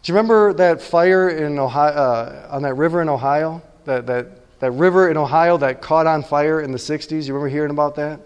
Do 0.02 0.12
you 0.12 0.14
remember 0.14 0.54
that 0.54 0.80
fire 0.80 1.28
in 1.28 1.58
Ohio, 1.58 1.92
uh, 1.92 2.48
on 2.50 2.62
that 2.62 2.74
river 2.74 3.02
in 3.02 3.08
Ohio? 3.08 3.62
That, 3.84 4.06
that, 4.06 4.58
that 4.60 4.70
river 4.70 5.10
in 5.10 5.16
Ohio 5.16 5.58
that 5.58 5.82
caught 5.82 6.06
on 6.06 6.22
fire 6.22 6.60
in 6.60 6.72
the 6.72 6.78
60s? 6.78 7.26
You 7.26 7.34
remember 7.34 7.48
hearing 7.48 7.70
about 7.70 7.96
that? 7.96 8.20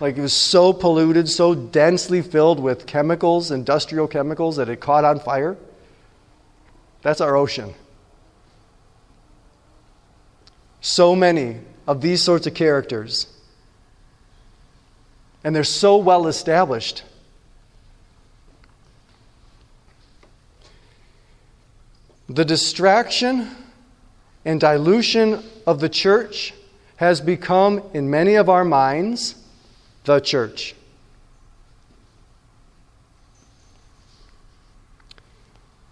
Like 0.00 0.18
it 0.18 0.20
was 0.20 0.34
so 0.34 0.72
polluted, 0.72 1.28
so 1.28 1.54
densely 1.54 2.20
filled 2.20 2.60
with 2.60 2.86
chemicals, 2.86 3.50
industrial 3.50 4.08
chemicals, 4.08 4.56
that 4.56 4.68
it 4.68 4.80
caught 4.80 5.04
on 5.04 5.20
fire? 5.20 5.56
That's 7.02 7.20
our 7.20 7.36
ocean. 7.36 7.74
So 10.80 11.14
many 11.14 11.58
of 11.86 12.00
these 12.00 12.22
sorts 12.22 12.46
of 12.46 12.54
characters, 12.54 13.26
and 15.44 15.54
they're 15.54 15.64
so 15.64 15.96
well 15.96 16.26
established. 16.26 17.02
The 22.28 22.44
distraction 22.44 23.50
and 24.44 24.60
dilution 24.60 25.42
of 25.66 25.80
the 25.80 25.88
church 25.88 26.54
has 26.96 27.20
become, 27.20 27.82
in 27.94 28.10
many 28.10 28.36
of 28.36 28.48
our 28.48 28.64
minds, 28.64 29.34
the 30.04 30.20
church. 30.20 30.74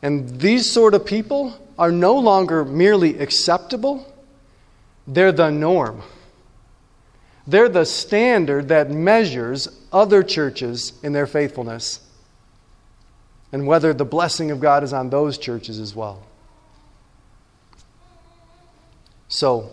And 0.03 0.41
these 0.41 0.71
sort 0.71 0.95
of 0.95 1.05
people 1.05 1.59
are 1.79 1.93
no 1.93 2.19
longer 2.19 2.65
merely 2.65 3.19
acceptable, 3.19 4.07
they're 5.07 5.33
the 5.33 5.51
norm. 5.51 6.03
They're 7.47 7.69
the 7.69 7.85
standard 7.85 8.69
that 8.69 8.91
measures 8.91 9.69
other 9.93 10.23
churches 10.23 10.93
in 11.03 11.13
their 11.13 11.27
faithfulness 11.27 12.01
and 13.53 13.67
whether 13.67 13.93
the 13.93 14.05
blessing 14.05 14.51
of 14.51 14.61
God 14.61 14.85
is 14.85 14.93
on 14.93 15.11
those 15.11 15.37
churches 15.39 15.79
as 15.79 15.95
well. 15.95 16.23
So, 19.29 19.71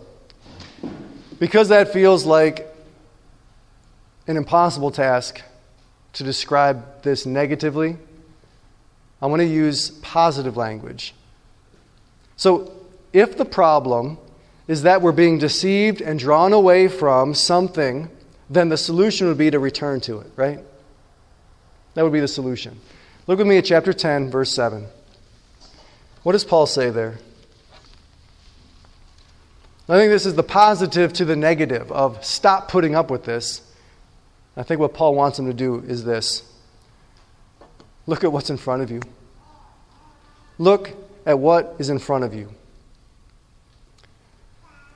because 1.38 1.68
that 1.68 1.92
feels 1.92 2.24
like 2.24 2.66
an 4.26 4.36
impossible 4.36 4.90
task 4.90 5.42
to 6.14 6.24
describe 6.24 7.02
this 7.02 7.26
negatively, 7.26 7.96
I 9.20 9.26
want 9.26 9.40
to 9.40 9.46
use 9.46 9.90
positive 9.90 10.56
language. 10.56 11.14
So, 12.36 12.72
if 13.12 13.36
the 13.36 13.44
problem 13.44 14.18
is 14.68 14.82
that 14.82 15.02
we're 15.02 15.12
being 15.12 15.38
deceived 15.38 16.00
and 16.00 16.18
drawn 16.18 16.52
away 16.52 16.88
from 16.88 17.34
something, 17.34 18.10
then 18.50 18.68
the 18.68 18.76
solution 18.76 19.26
would 19.26 19.38
be 19.38 19.50
to 19.50 19.58
return 19.58 20.00
to 20.02 20.20
it, 20.20 20.30
right? 20.36 20.60
That 21.94 22.02
would 22.02 22.12
be 22.12 22.20
the 22.20 22.28
solution. 22.28 22.78
Look 23.26 23.38
with 23.38 23.46
me 23.46 23.58
at 23.58 23.64
chapter 23.64 23.92
10, 23.92 24.30
verse 24.30 24.52
7. 24.54 24.86
What 26.22 26.32
does 26.32 26.44
Paul 26.44 26.66
say 26.66 26.90
there? 26.90 27.18
I 29.88 29.96
think 29.96 30.10
this 30.10 30.26
is 30.26 30.34
the 30.34 30.42
positive 30.42 31.14
to 31.14 31.24
the 31.24 31.34
negative 31.34 31.90
of 31.90 32.22
stop 32.22 32.68
putting 32.70 32.94
up 32.94 33.10
with 33.10 33.24
this. 33.24 33.62
I 34.54 34.62
think 34.62 34.80
what 34.80 34.92
Paul 34.92 35.14
wants 35.14 35.38
him 35.38 35.46
to 35.46 35.54
do 35.54 35.82
is 35.86 36.04
this 36.04 36.42
Look 38.08 38.24
at 38.24 38.32
what's 38.32 38.48
in 38.48 38.56
front 38.56 38.80
of 38.80 38.90
you. 38.90 39.02
Look 40.56 40.92
at 41.26 41.38
what 41.38 41.76
is 41.78 41.90
in 41.90 41.98
front 41.98 42.24
of 42.24 42.32
you. 42.32 42.48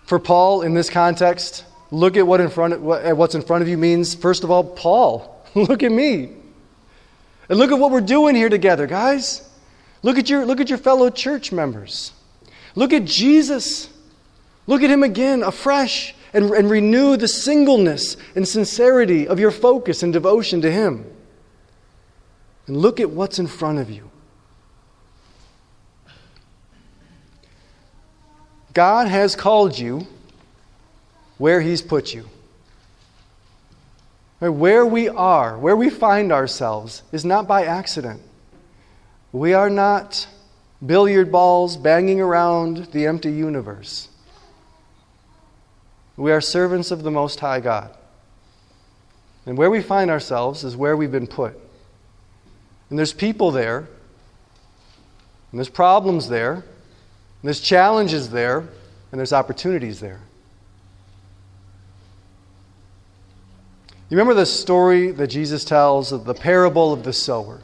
For 0.06 0.18
Paul, 0.18 0.62
in 0.62 0.72
this 0.72 0.88
context, 0.88 1.66
look 1.90 2.16
at 2.16 2.26
what 2.26 2.40
in 2.40 2.48
front 2.48 2.72
of, 2.72 2.88
at 3.04 3.14
what's 3.14 3.34
in 3.34 3.42
front 3.42 3.60
of 3.60 3.68
you 3.68 3.76
means, 3.76 4.14
first 4.14 4.44
of 4.44 4.50
all, 4.50 4.64
Paul. 4.64 5.46
look 5.54 5.82
at 5.82 5.92
me. 5.92 6.30
And 7.50 7.58
look 7.58 7.70
at 7.70 7.78
what 7.78 7.90
we're 7.90 8.00
doing 8.00 8.34
here 8.34 8.48
together, 8.48 8.86
guys. 8.86 9.46
Look 10.02 10.16
at 10.16 10.30
your, 10.30 10.46
look 10.46 10.58
at 10.58 10.70
your 10.70 10.78
fellow 10.78 11.10
church 11.10 11.52
members. 11.52 12.14
Look 12.74 12.94
at 12.94 13.04
Jesus. 13.04 13.90
Look 14.66 14.82
at 14.82 14.88
him 14.88 15.02
again, 15.02 15.42
afresh, 15.42 16.14
and, 16.32 16.50
and 16.52 16.70
renew 16.70 17.18
the 17.18 17.28
singleness 17.28 18.16
and 18.34 18.48
sincerity 18.48 19.28
of 19.28 19.38
your 19.38 19.50
focus 19.50 20.02
and 20.02 20.14
devotion 20.14 20.62
to 20.62 20.72
him. 20.72 21.04
And 22.66 22.76
look 22.76 23.00
at 23.00 23.10
what's 23.10 23.38
in 23.38 23.46
front 23.46 23.78
of 23.78 23.90
you. 23.90 24.10
God 28.72 29.08
has 29.08 29.36
called 29.36 29.78
you 29.78 30.06
where 31.38 31.60
He's 31.60 31.82
put 31.82 32.14
you. 32.14 32.28
Where 34.38 34.84
we 34.84 35.08
are, 35.08 35.58
where 35.58 35.76
we 35.76 35.88
find 35.88 36.32
ourselves, 36.32 37.02
is 37.12 37.24
not 37.24 37.46
by 37.46 37.64
accident. 37.64 38.20
We 39.30 39.54
are 39.54 39.70
not 39.70 40.26
billiard 40.84 41.30
balls 41.30 41.76
banging 41.76 42.20
around 42.20 42.88
the 42.92 43.06
empty 43.06 43.30
universe. 43.30 44.08
We 46.16 46.32
are 46.32 46.40
servants 46.40 46.90
of 46.90 47.02
the 47.02 47.10
Most 47.10 47.40
High 47.40 47.60
God. 47.60 47.96
And 49.46 49.56
where 49.56 49.70
we 49.70 49.80
find 49.80 50.10
ourselves 50.10 50.64
is 50.64 50.76
where 50.76 50.96
we've 50.96 51.12
been 51.12 51.26
put. 51.26 51.58
And 52.92 52.98
there's 52.98 53.14
people 53.14 53.50
there, 53.50 53.78
and 53.78 55.58
there's 55.58 55.70
problems 55.70 56.28
there, 56.28 56.52
and 56.56 56.62
there's 57.42 57.62
challenges 57.62 58.28
there, 58.28 58.58
and 58.58 59.18
there's 59.18 59.32
opportunities 59.32 59.98
there. 59.98 60.20
You 64.10 64.18
remember 64.18 64.34
the 64.34 64.44
story 64.44 65.10
that 65.10 65.28
Jesus 65.28 65.64
tells 65.64 66.12
of 66.12 66.26
the 66.26 66.34
parable 66.34 66.92
of 66.92 67.02
the 67.02 67.14
sower? 67.14 67.62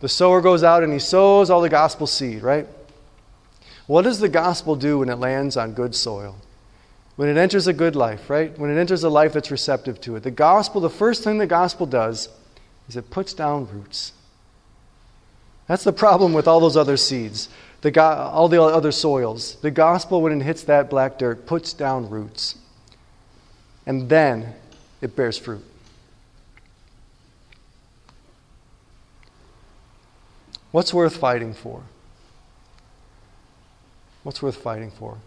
The 0.00 0.08
sower 0.08 0.40
goes 0.40 0.64
out 0.64 0.82
and 0.82 0.92
he 0.92 0.98
sows 0.98 1.48
all 1.48 1.60
the 1.60 1.68
gospel 1.68 2.08
seed, 2.08 2.42
right? 2.42 2.66
What 3.86 4.02
does 4.02 4.18
the 4.18 4.28
gospel 4.28 4.74
do 4.74 4.98
when 4.98 5.10
it 5.10 5.20
lands 5.20 5.56
on 5.56 5.74
good 5.74 5.94
soil? 5.94 6.34
When 7.14 7.28
it 7.28 7.36
enters 7.36 7.68
a 7.68 7.72
good 7.72 7.94
life, 7.94 8.28
right? 8.28 8.58
When 8.58 8.68
it 8.68 8.80
enters 8.80 9.04
a 9.04 9.08
life 9.08 9.32
that's 9.32 9.52
receptive 9.52 10.00
to 10.00 10.16
it. 10.16 10.24
The 10.24 10.32
gospel, 10.32 10.80
the 10.80 10.90
first 10.90 11.22
thing 11.22 11.38
the 11.38 11.46
gospel 11.46 11.86
does 11.86 12.28
is 12.88 12.96
it 12.96 13.10
puts 13.10 13.32
down 13.32 13.68
roots. 13.72 14.10
That's 15.66 15.84
the 15.84 15.92
problem 15.92 16.32
with 16.32 16.46
all 16.46 16.60
those 16.60 16.76
other 16.76 16.96
seeds, 16.96 17.48
the 17.80 17.90
go- 17.90 18.02
all 18.02 18.48
the 18.48 18.62
other 18.62 18.92
soils. 18.92 19.56
The 19.56 19.70
gospel, 19.70 20.20
when 20.20 20.40
it 20.40 20.44
hits 20.44 20.64
that 20.64 20.90
black 20.90 21.18
dirt, 21.18 21.46
puts 21.46 21.72
down 21.72 22.10
roots. 22.10 22.56
And 23.86 24.08
then 24.08 24.54
it 25.00 25.16
bears 25.16 25.38
fruit. 25.38 25.64
What's 30.70 30.92
worth 30.92 31.16
fighting 31.16 31.54
for? 31.54 31.82
What's 34.24 34.42
worth 34.42 34.56
fighting 34.56 34.90
for? 34.90 35.18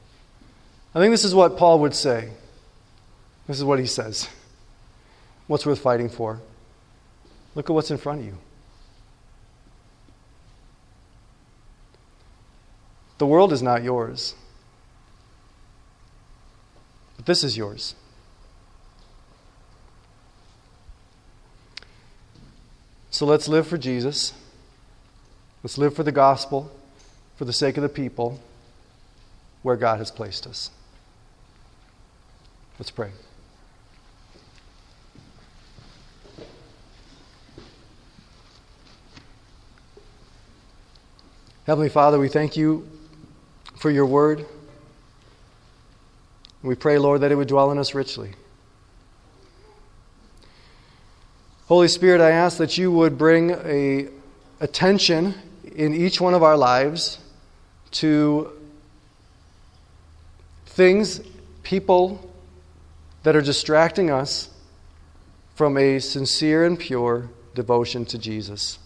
I 0.93 0.99
think 0.99 1.11
this 1.11 1.23
is 1.23 1.33
what 1.33 1.57
Paul 1.57 1.79
would 1.79 1.93
say. 1.93 2.31
This 3.47 3.57
is 3.57 3.63
what 3.63 3.79
he 3.79 3.85
says. 3.85 4.27
What's 5.45 5.65
worth 5.65 5.79
fighting 5.79 6.09
for? 6.09 6.41
Look 7.55 7.69
at 7.69 7.73
what's 7.73 7.91
in 7.91 7.97
front 7.97 8.21
of 8.21 8.25
you. 8.25 8.37
The 13.17 13.25
world 13.25 13.51
is 13.51 13.63
not 13.63 13.83
yours, 13.83 14.35
but 17.15 17.25
this 17.25 17.43
is 17.43 17.57
yours. 17.57 17.95
So 23.09 23.25
let's 23.25 23.47
live 23.47 23.65
for 23.65 23.79
Jesus. 23.79 24.33
Let's 25.63 25.79
live 25.79 25.95
for 25.95 26.03
the 26.03 26.11
gospel, 26.11 26.71
for 27.35 27.45
the 27.45 27.53
sake 27.53 27.75
of 27.77 27.81
the 27.81 27.89
people, 27.89 28.39
where 29.63 29.75
God 29.75 29.97
has 29.97 30.11
placed 30.11 30.45
us. 30.45 30.69
Let's 32.77 32.91
pray. 32.91 33.09
Heavenly 41.65 41.89
Father, 41.89 42.19
we 42.19 42.29
thank 42.29 42.55
you 42.55 42.87
for 43.87 43.91
your 43.91 44.05
word. 44.05 44.45
We 46.61 46.75
pray, 46.75 46.97
Lord, 46.97 47.21
that 47.21 47.31
it 47.31 47.35
would 47.35 47.47
dwell 47.47 47.71
in 47.71 47.77
us 47.77 47.95
richly. 47.95 48.33
Holy 51.67 51.87
Spirit, 51.87 52.19
I 52.19 52.31
ask 52.31 52.57
that 52.57 52.77
you 52.77 52.91
would 52.91 53.17
bring 53.17 53.51
a 53.51 54.09
attention 54.59 55.35
in 55.73 55.93
each 55.93 56.19
one 56.19 56.33
of 56.33 56.43
our 56.43 56.57
lives 56.57 57.19
to 57.91 58.51
things, 60.65 61.21
people 61.63 62.29
that 63.23 63.37
are 63.37 63.41
distracting 63.41 64.11
us 64.11 64.49
from 65.55 65.77
a 65.77 65.99
sincere 65.99 66.65
and 66.65 66.77
pure 66.77 67.29
devotion 67.55 68.03
to 68.03 68.17
Jesus. 68.17 68.79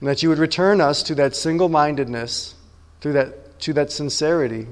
And 0.00 0.08
that 0.08 0.24
you 0.24 0.28
would 0.28 0.38
return 0.38 0.80
us 0.80 1.04
to 1.04 1.14
that 1.14 1.36
single 1.36 1.68
mindedness 1.68 2.56
through 3.00 3.12
that 3.12 3.34
to 3.60 3.72
that 3.74 3.92
sincerity 3.92 4.66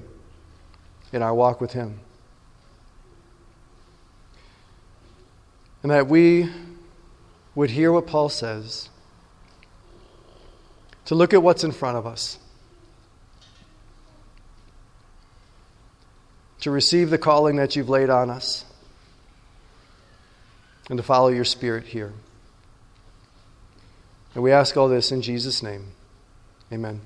in 1.13 1.23
our 1.23 1.35
walk 1.35 1.61
with 1.61 1.73
Him. 1.73 2.01
And 5.83 5.93
that 5.93 6.09
we 6.09 6.51
would 7.55 7.71
hear 7.71 7.93
what 7.93 8.07
Paul 8.07 8.29
says, 8.29 8.89
to 11.07 11.15
look 11.15 11.33
at 11.33 11.43
what's 11.43 11.65
in 11.65 11.73
front 11.73 11.97
of 11.97 12.07
us, 12.07 12.39
to 16.61 16.71
receive 16.71 17.11
the 17.11 17.19
calling 17.19 17.57
that 17.57 17.77
you've 17.77 17.89
laid 17.89 18.11
on 18.11 18.31
us, 18.31 18.65
and 20.91 20.97
to 20.97 21.03
follow 21.03 21.29
your 21.29 21.45
Spirit 21.45 21.85
here. 21.85 22.13
And 24.35 24.43
we 24.43 24.53
ask 24.53 24.77
all 24.77 24.89
this 24.89 25.11
in 25.11 25.23
Jesus' 25.23 25.63
name. 25.63 25.87
Amen. 26.73 27.01